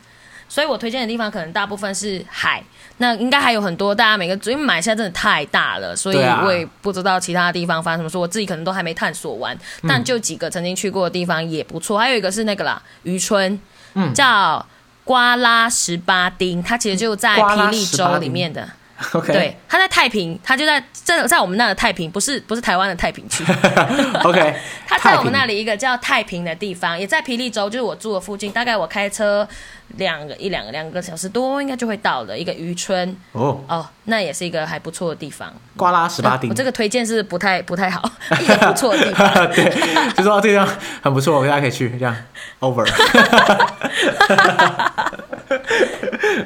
[0.50, 2.60] 所以我推荐的地方可能大部分是海，
[2.96, 9.56] 那应该还有很多大家每个，因为马来西亚真的太大了，所以我也不知道其他地方发生什么，说我自己可能都还没探索完，
[9.88, 13.58] 但就几个曾经去过的地方也不错，还有一个是那个啦，渔村，
[13.94, 14.66] 嗯，叫
[15.04, 18.68] 瓜拉十八丁，它其实就在霹雳州里面的。
[19.26, 23.42] 对，他在太平，他就在在在我们那的太平，不是不是台湾的太平区。
[24.22, 24.54] OK，
[24.86, 29.48] 他在我们那里一个叫太平的地方，也在霹雳州，就是我住的附近，大概我开车
[29.96, 33.16] 两个一两个两个小时多，应该就会到了一个渔村。
[33.32, 35.50] 哦哦，那也是一个还不错的地方。
[35.76, 38.02] 瓜拉十八丁，我这个推荐是不太不太好，
[38.38, 39.32] 一个不错的地方。
[39.52, 40.68] 对，就说这方
[41.00, 42.14] 很不错，大家可以去这样。
[42.58, 42.86] Over。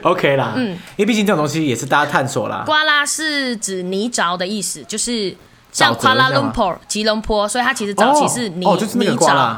[0.03, 2.63] OK 啦，嗯，因为毕竟这种东西也是大家探索啦。
[2.67, 5.35] 瓜拉是指泥沼的意思，就是
[5.73, 9.57] 像瓜拉隆坡、吉隆坡，所以它其实早期是泥、哦哦就是、泥沼。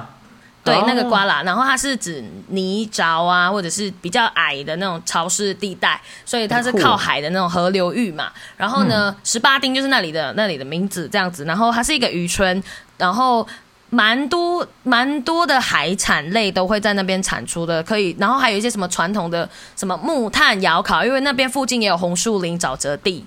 [0.67, 8.31] 对，哦、那个瓜拉，然后它是指泥沼啊，或者是比较矮的那种潮湿地带，所以它是靠海的那种河流域嘛。
[8.57, 11.45] 然后呢，十八丁就是那里的那里的名字这样子。
[11.45, 12.63] 然后它是一个渔村，
[12.99, 13.47] 然后。
[13.89, 23.25] 蛮多蛮多的海产类都会在那边产出的，可以，然后还有一些什么传统的什么木炭窑烤，因为那边附近也有红树林沼泽地，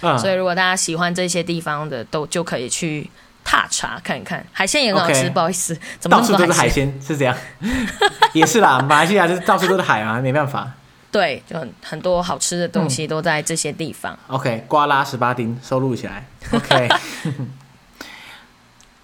[0.00, 3.08] 嗯、所以如果大家喜欢这些地方的，都就可以去
[3.44, 4.44] 踏查看一看。
[4.52, 6.92] 海鲜也很好吃.不好意思，怎么到处都是海鲜？
[7.00, 7.36] 是这样，
[8.32, 10.70] 也是啦，马来西亚就是到处都是海嘛，没办法。
[11.12, 14.12] 对，就很很多好吃的东西都在这些地方。
[14.28, 16.24] 嗯、OK，瓜拉十八丁收录起来。
[16.52, 16.88] OK。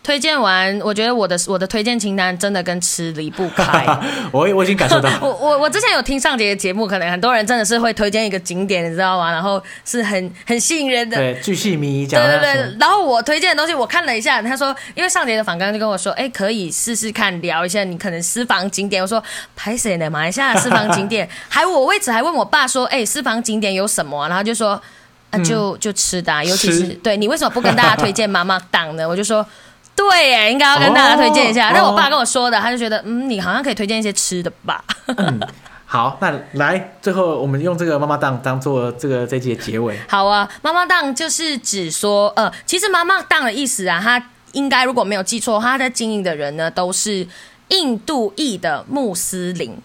[0.06, 3.84] 推荐完，我觉得我的我的推荐清单真的跟吃离不开。
[4.30, 9.32] 我我已经感受到 我我我之前有听上节的节目，可能很多人真的是会推荐一个景点，你知道吗？
[9.32, 12.22] 然后是很很吸引人的，对，巨细靡遗讲。
[12.22, 12.76] 对对对。
[12.78, 19.02] 然后我推荐的东西，我看了一下，他说，因为上节的访刚就跟我说，哎，可以试试看聊一下你可能私房景点。
[19.02, 19.20] 我说，
[19.56, 20.08] 拍谁呢？
[20.08, 24.28] 马来西亚的私房景点， 还我为此还问我爸说，哎，私房景点有什么？
[24.28, 24.80] 然后就说，
[25.30, 29.08] 啊，就就吃的，尤其是对你为什么不跟大家推荐妈妈档呢？
[29.08, 29.44] 我就说。
[29.96, 31.70] 对耶，应该要跟大家推荐一下。
[31.70, 34.84] 那、哦、我爸跟我说的，他就觉得，嗯，你好像可以推荐一些吃的吧。
[35.06, 35.40] 嗯，
[35.86, 39.98] 好，那来，最后我们用这个妈妈档当做这个这集的结尾。
[40.06, 44.22] 好啊，妈妈档就是指说，呃，其实妈妈档的意思啊，他
[44.52, 47.26] 应该如果没有记错，他在经营的人呢都是
[47.68, 49.76] 印度裔的穆斯林。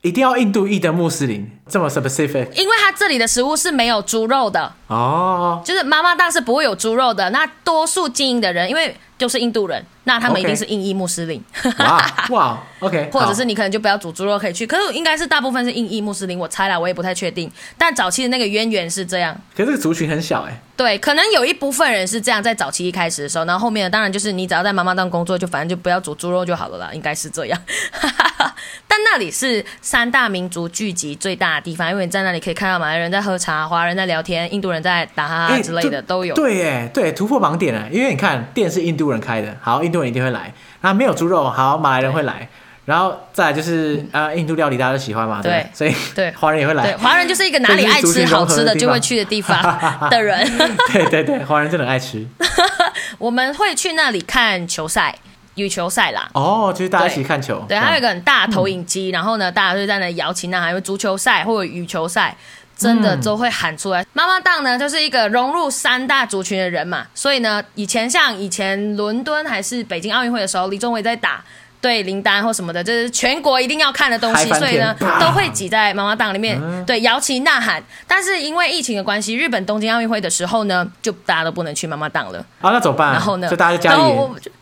[0.00, 2.50] 一定要印度裔的穆斯林这么 specific？
[2.52, 7.30] 因为它这里的食物是没有猪肉的哦，就是妈妈档是不会有猪肉的。
[7.30, 11.42] 那多数经营的人，因为就是印度人，那他们一定是印裔穆斯林。
[11.78, 17.50] 哇 哇，OK，或者是你可能就不要煮猪肉可以去，可是应该是大部分是印裔穆斯林，我猜啦，我也不太确定。
[17.76, 20.60] 但早期的那个渊源是这样，可是这个族群很小哎、欸。
[20.76, 27.60] 对，可能有一部分人是这样，在早期一开始的时候，然后后面的当然就是你只要在妈妈档工作，就反正就不要煮猪肉就好了啦，应该是这样。
[28.86, 36.34] 但那里是三大民族聚集最大的地方，因为你在那里可以看到马来人在喝茶，华人在聊天，印度人在打哈哈之类的都有。
[36.34, 42.48] 对，哎，对，突破盲点了，因为你看店是印度人开的，好，印度人一定会来，那没有猪肉，好，马来人会来。
[42.84, 46.84] 然后再来就是啊，印度料理大家都喜欢嘛，对，所以对华人也会来。
[46.84, 49.60] 对华人就是一个哪里爱吃好吃的就会去的地方
[50.08, 50.50] 的人。
[50.90, 52.26] 对对对，华人真的爱吃。
[53.18, 55.14] 我们会去那里看球赛，
[55.58, 56.28] 羽球赛啦。
[56.32, 57.62] 哦，就是大家一起看球。
[57.68, 60.82] 对，还有一个很大的投影机，然后呢，大家就在那摇旗呐喊。
[60.82, 62.36] 足球赛或者羽球赛，
[62.76, 64.06] 真的都会喊出来。
[64.12, 71.42] 妈妈档呢，就是一个融入三大族群的人嘛，所以呢，以前像以前伦敦还是北京奥运会的时候，李宗伟在打。
[71.80, 77.80] 对林丹或什么的，就是全国一定要看的东西，所以呢，都会挤在妈妈档里面，嗯、对，摇旗呐喊。
[78.04, 82.40] 但是因为疫情的关系，日本东京奥运会的时候呢，就大家都不能去妈妈档了。
[82.60, 83.12] 啊，那怎么办？
[83.12, 83.48] 然后呢？
[83.48, 84.02] 就大家在家里，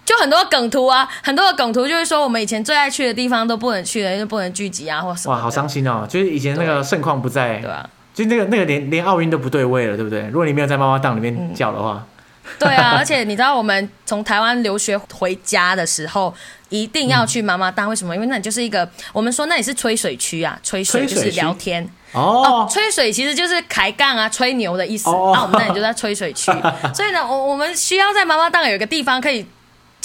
[0.06, 5.34] 就，很多梗图啊，很多的梗图就是说，我们以前最爱去的地方都不能去了，因为不能聚集啊，或什么。
[5.34, 6.06] 哇，好伤心哦！
[6.08, 10.22] 就是以前那个盛况不在，对啊，就那个那个连连奥运都不对位了，对不对？
[10.28, 11.94] 如果你没有在妈妈档里面叫的话。
[11.94, 12.12] 嗯
[12.60, 16.32] 对啊， 而且你知道我们从台湾留学回家的时候，
[16.68, 18.14] 一定要去妈妈档，为什么？
[18.14, 25.10] 因为那里就是一个我们说那里是吹水区啊，吹水就是聊天哦，哦，吹水其实就是抬杠啊，吹牛的意思。
[25.10, 26.52] 哦、 那我们那里就在吹水区，
[26.94, 29.44] 所以呢，我我们需要在妈妈档有一个地方可以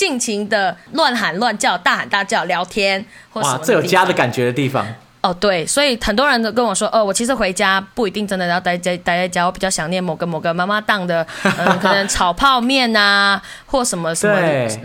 [0.01, 4.83] 尽情的乱喊乱叫、大喊大叫、聊天，或哇，这有家的感觉的地方。
[5.21, 14.41] 哦，对，所以很多人都跟我说，哦，我其实回家不一定真的要待在待在家，我比较想念某个某个妈妈档的，嗯，可能炒泡面啊，或什么什么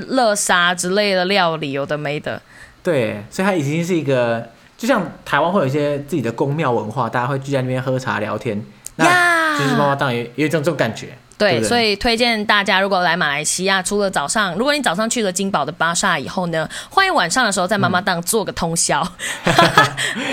[0.09, 2.39] 乐沙之类的料理，有的没的。
[2.83, 4.47] 对，所以它已经是一个，
[4.77, 8.63] 就像台湾会有一些自己的宫庙文化，大家会聚在那边喝茶聊天，
[8.97, 11.17] 那就是妈妈档也也有这种这种感觉。
[11.39, 19.07] 对，对对，所以推荐大家，如果来马来西亚，除了早上，如果你早上去了金宝的巴刹以后呢，欢迎晚上的时候在妈妈档做个通宵，
[19.45, 19.55] 嗯、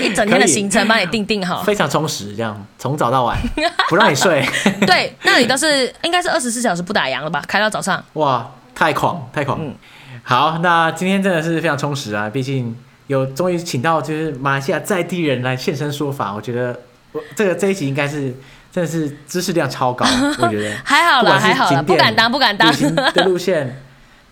[0.02, 3.38] 一整天的行程帮你定定好，非常充实，这样从早到晚
[3.90, 4.46] 不让你睡。
[4.86, 7.42] 对，那里都是应该是二十四小时不打烊了吧？
[7.46, 8.02] 开到早上。
[8.14, 9.58] 哇，太狂太狂！
[9.60, 9.74] 嗯、
[10.22, 12.74] 好，那今天真的是非常充实啊，毕竟
[13.08, 16.80] 有终于请到就是马来西亚在地人来现身说法，我觉得
[17.12, 18.34] 我这个这一集应该是。
[18.74, 20.04] 真的是知识量超高，
[20.42, 22.68] 我觉得还好啦，还好啦，不敢当，不敢当。
[23.12, 23.80] 的 路线，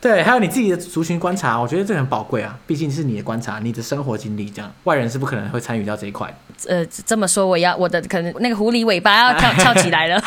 [0.00, 6.28] 对，还有你自己的族群观察，我觉得这很宝贵啊，毕竟是你的观察，你的生活经历，这样外人是不可能会参与到这一块。
[6.66, 10.20] 呃，这么说，我要我的可能那个狐狸尾巴要翘翘 起来了。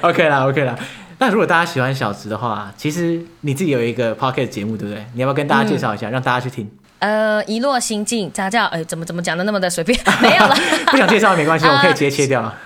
[0.00, 0.74] OK 啦，OK 啦。
[1.18, 5.04] 那如果大家喜欢小植的话，其实你自己有一个 Podcast 节目，对不对？
[5.12, 6.68] 你要不要跟大家介绍一下，嗯、让大家去听？
[7.02, 9.98] 呃，一落心境，家叫，哎，怎么怎么讲的那么的随便？
[10.20, 10.54] 没有了，
[10.86, 12.56] 不想介绍也没关系， 我可以直接切掉了。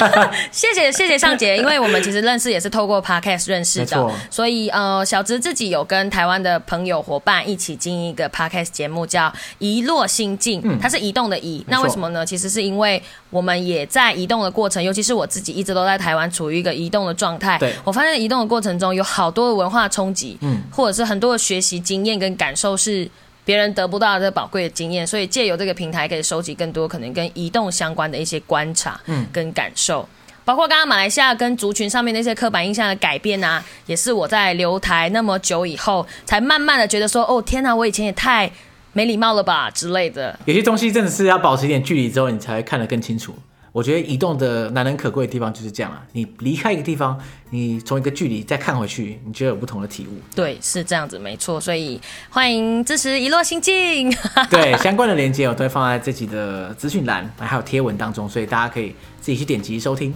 [0.52, 12.26] 谢谢谢谢尚杰，因为我们其实认识也是透过 Podcast 认识的，所以呃，小植自己有跟台湾的朋友伙伴一起经营一个 Podcast 节目，叫一落心境，嗯、它是移动的移，那为什么呢？
[12.26, 17.56] 其实是因为我们也在移动的过程，尤其是我自己一直都在台湾处于一个移动的状态。
[17.56, 23.08] 对，我发现移动的过程中有好多的文化冲击，嗯，或者是很多的学习经验跟感受是。
[23.46, 38.50] 别人得不到的这个宝贵的经验，所以借由这个平台可以收集更多可能跟移动相关的一些观察，嗯，跟感受，嗯、包括刚刚马来西亚跟族群上面那些刻板印象的改变啊，也是我在留台那么久以后，才慢慢的觉得说，哦天哪，我以前也太
[38.92, 40.36] 没礼貌了吧之类的。
[40.44, 43.32] 有些东西真的是要保持一点距离之后，你才会看得更清楚。
[43.76, 47.20] 我觉得移动的难能可贵的地方就是这样啊，你离开一个地方，
[47.50, 50.18] 你从一个距离再看回去，你就有不同的体悟。
[50.34, 51.60] 对，是这样子，没错。
[51.60, 52.00] 所以
[52.30, 54.10] 欢迎支持一落心境。
[54.48, 60.14] 对，相关的链接我都会放在这集的资讯栏还有贴文当中，所以大家可以自己去点击收听。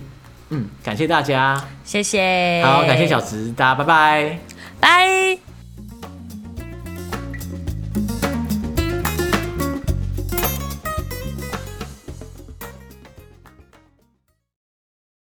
[0.48, 2.62] 嗯，感谢大家，谢谢。
[2.64, 4.38] 好，感谢小植，大家拜拜，
[4.80, 5.49] 拜。